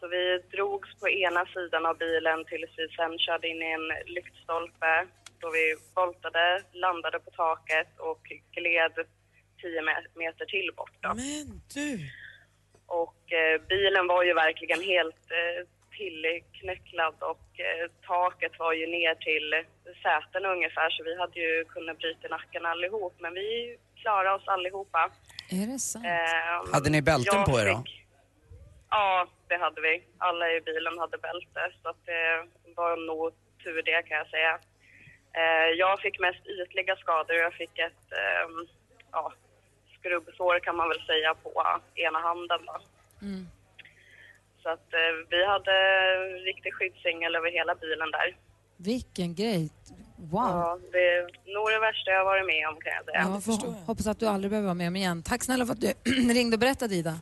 Så 0.00 0.08
vi 0.08 0.38
drogs 0.38 0.94
på 1.00 1.08
ena 1.08 1.46
sidan 1.46 1.86
av 1.86 1.98
bilen 1.98 2.44
tills 2.44 2.70
vi 2.76 2.88
sen 2.88 3.18
körde 3.18 3.48
in 3.48 3.62
i 3.62 3.72
en 3.72 3.88
lyktstolpe 4.14 5.06
då 5.40 5.50
vi 5.50 5.76
voltade, 5.94 6.62
landade 6.72 7.18
på 7.18 7.30
taket 7.30 7.98
och 7.98 8.22
gled 8.52 8.92
10 9.62 9.80
me- 9.80 10.06
meter 10.14 10.44
till 10.44 10.70
bort. 10.76 10.92
Då. 11.00 11.08
Men 11.08 11.60
du! 11.74 11.98
Och 12.86 13.32
eh, 13.32 13.60
bilen 13.68 14.06
var 14.06 14.22
ju 14.22 14.34
verkligen 14.34 14.82
helt 14.82 15.24
eh, 15.30 15.66
tillknäcklad 15.96 17.14
och 17.20 17.60
eh, 17.60 17.90
taket 18.06 18.58
var 18.58 18.72
ju 18.72 18.86
ner 18.86 19.14
till 19.14 19.64
säten 20.02 20.44
ungefär 20.46 20.90
så 20.90 21.04
vi 21.04 21.18
hade 21.18 21.40
ju 21.40 21.64
kunnat 21.64 21.98
bryta 21.98 22.28
nacken 22.28 22.66
allihop 22.66 23.14
men 23.18 23.34
vi 23.34 23.76
klarade 24.02 24.34
oss 24.34 24.48
allihopa. 24.48 25.10
Är 25.50 25.66
det 25.72 25.78
sant? 25.78 26.04
Ehm, 26.06 26.72
Hade 26.72 26.90
ni 26.90 27.02
bälten 27.02 27.44
på 27.44 27.60
er 27.60 27.66
då? 27.66 27.76
fick- 27.84 28.02
Ja, 28.90 29.26
det 29.48 29.56
hade 29.56 29.80
vi. 29.80 30.02
Alla 30.18 30.50
i 30.52 30.60
bilen 30.60 30.98
hade 30.98 31.18
bälte 31.18 31.60
så 31.82 31.88
att 31.88 32.06
det 32.06 32.46
var 32.76 32.96
nog 33.06 33.32
tur 33.64 33.82
det 33.82 34.02
kan 34.02 34.16
jag 34.18 34.28
säga. 34.28 34.58
Eh, 35.36 35.68
jag 35.78 36.00
fick 36.00 36.18
mest 36.20 36.46
ytliga 36.46 36.96
skador. 36.96 37.36
Jag 37.36 37.54
fick 37.54 37.78
ett 37.78 38.04
ehm, 38.12 38.66
ja, 39.12 39.32
skrubbsår 40.06 40.60
kan 40.60 40.76
man 40.76 40.88
väl 40.88 41.00
säga 41.10 41.34
på 41.34 41.50
ena 41.94 42.18
handen 42.18 42.60
då. 42.66 42.76
Mm. 43.26 43.48
Så 44.62 44.68
att 44.68 44.88
eh, 44.92 45.12
vi 45.30 45.46
hade 45.46 45.76
riktig 46.50 46.74
skyddsängel 46.74 47.36
över 47.36 47.50
hela 47.50 47.74
bilen 47.74 48.10
där. 48.10 48.36
Vilken 48.76 49.34
grej. 49.34 49.70
Wow. 50.18 50.40
Ja, 50.40 50.78
det 50.92 50.98
är 50.98 51.22
nog 51.54 51.70
det 51.70 51.80
värsta 51.80 52.10
jag 52.10 52.18
har 52.18 52.24
varit 52.24 52.46
med 52.46 52.68
om 52.68 52.76
kan 52.80 52.92
jag 52.96 53.04
säga. 53.04 53.20
Ja, 53.20 53.40
får 53.40 53.86
hoppas 53.86 54.06
att 54.06 54.20
du 54.20 54.26
aldrig 54.26 54.50
behöver 54.50 54.66
vara 54.66 54.74
med 54.74 54.88
om 54.88 54.96
igen. 54.96 55.22
Tack 55.22 55.44
snälla 55.44 55.66
för 55.66 55.72
att 55.72 55.80
du 55.80 55.92
ringde 56.38 56.54
och 56.54 56.60
berättade 56.60 56.94
Ida. 56.94 57.14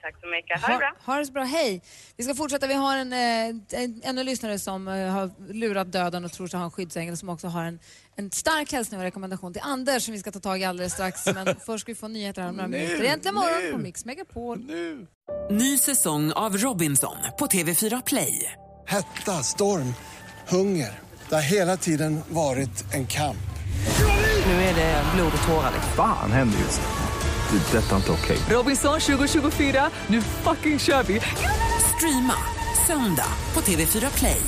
Tack 0.00 0.14
så 0.20 0.26
mycket. 0.26 0.62
Ha 0.62 0.72
det 0.72 0.78
bra. 0.78 0.92
Ha 1.06 1.18
det 1.18 1.26
så 1.26 1.32
bra. 1.32 1.42
Hej! 1.42 1.82
Vi 2.16 2.24
ska 2.24 2.34
fortsätta. 2.34 2.66
Vi 2.66 2.74
har 2.74 2.96
en, 2.96 3.12
eh, 3.12 3.80
en, 3.82 4.00
ännu 4.04 4.24
lyssnare 4.24 4.58
som 4.58 4.88
eh, 4.88 5.08
har 5.08 5.30
lurat 5.52 5.92
döden 5.92 6.24
och 6.24 6.32
tror 6.32 6.46
sig 6.46 6.58
ha 6.58 6.64
en 6.64 6.70
skyddsängel 6.70 7.16
som 7.16 7.28
också 7.28 7.46
har 7.46 7.64
en, 7.64 7.78
en 8.20 8.30
stark 8.30 8.72
hälsning 8.72 9.00
och 9.00 9.04
rekommendation 9.04 9.52
till 9.52 9.62
Anders 9.64 10.02
som 10.04 10.12
vi 10.14 10.20
ska 10.20 10.30
ta 10.30 10.40
tag 10.40 10.60
i 10.60 10.64
alldeles 10.64 10.92
strax. 10.92 11.26
Men 11.26 11.56
först 11.66 11.82
ska 11.82 11.92
vi 11.92 11.96
få 11.96 12.08
nyheter 12.08 12.42
här 12.42 12.48
om 12.48 12.56
några 12.56 12.68
Nu, 12.68 12.78
minuter. 12.78 13.04
Äntligen 13.04 13.34
morgon 13.34 13.62
nu. 13.62 13.72
på 13.72 13.78
Mix 13.78 14.04
Megapol. 14.04 14.58
Ny 15.50 15.78
säsong 15.78 16.32
av 16.32 16.56
Robinson 16.56 17.16
på 17.38 17.46
TV4 17.46 18.02
Play. 18.06 18.52
Hetta, 18.86 19.32
storm, 19.42 19.94
hunger. 20.48 20.98
Det 21.28 21.34
har 21.34 21.42
hela 21.42 21.76
tiden 21.76 22.20
varit 22.28 22.94
en 22.94 23.06
kamp. 23.06 23.36
Nu 24.46 24.52
är 24.52 24.74
det 24.74 25.02
blod 25.14 25.32
och 25.42 25.48
tårar. 25.48 25.72
Fan 25.96 26.32
händer 26.32 26.58
just 26.58 26.80
nu. 26.80 27.58
Det. 27.58 27.78
Detta 27.78 27.92
är 27.92 27.96
inte 27.96 28.12
okej. 28.12 28.38
Robinson 28.50 29.00
2024, 29.00 29.90
nu 30.06 30.22
fucking 30.22 30.78
kör 30.78 31.02
vi! 31.02 31.20
Streama 31.96 32.34
söndag 32.86 33.32
på 33.52 33.60
TV4 33.60 34.18
Play. 34.18 34.40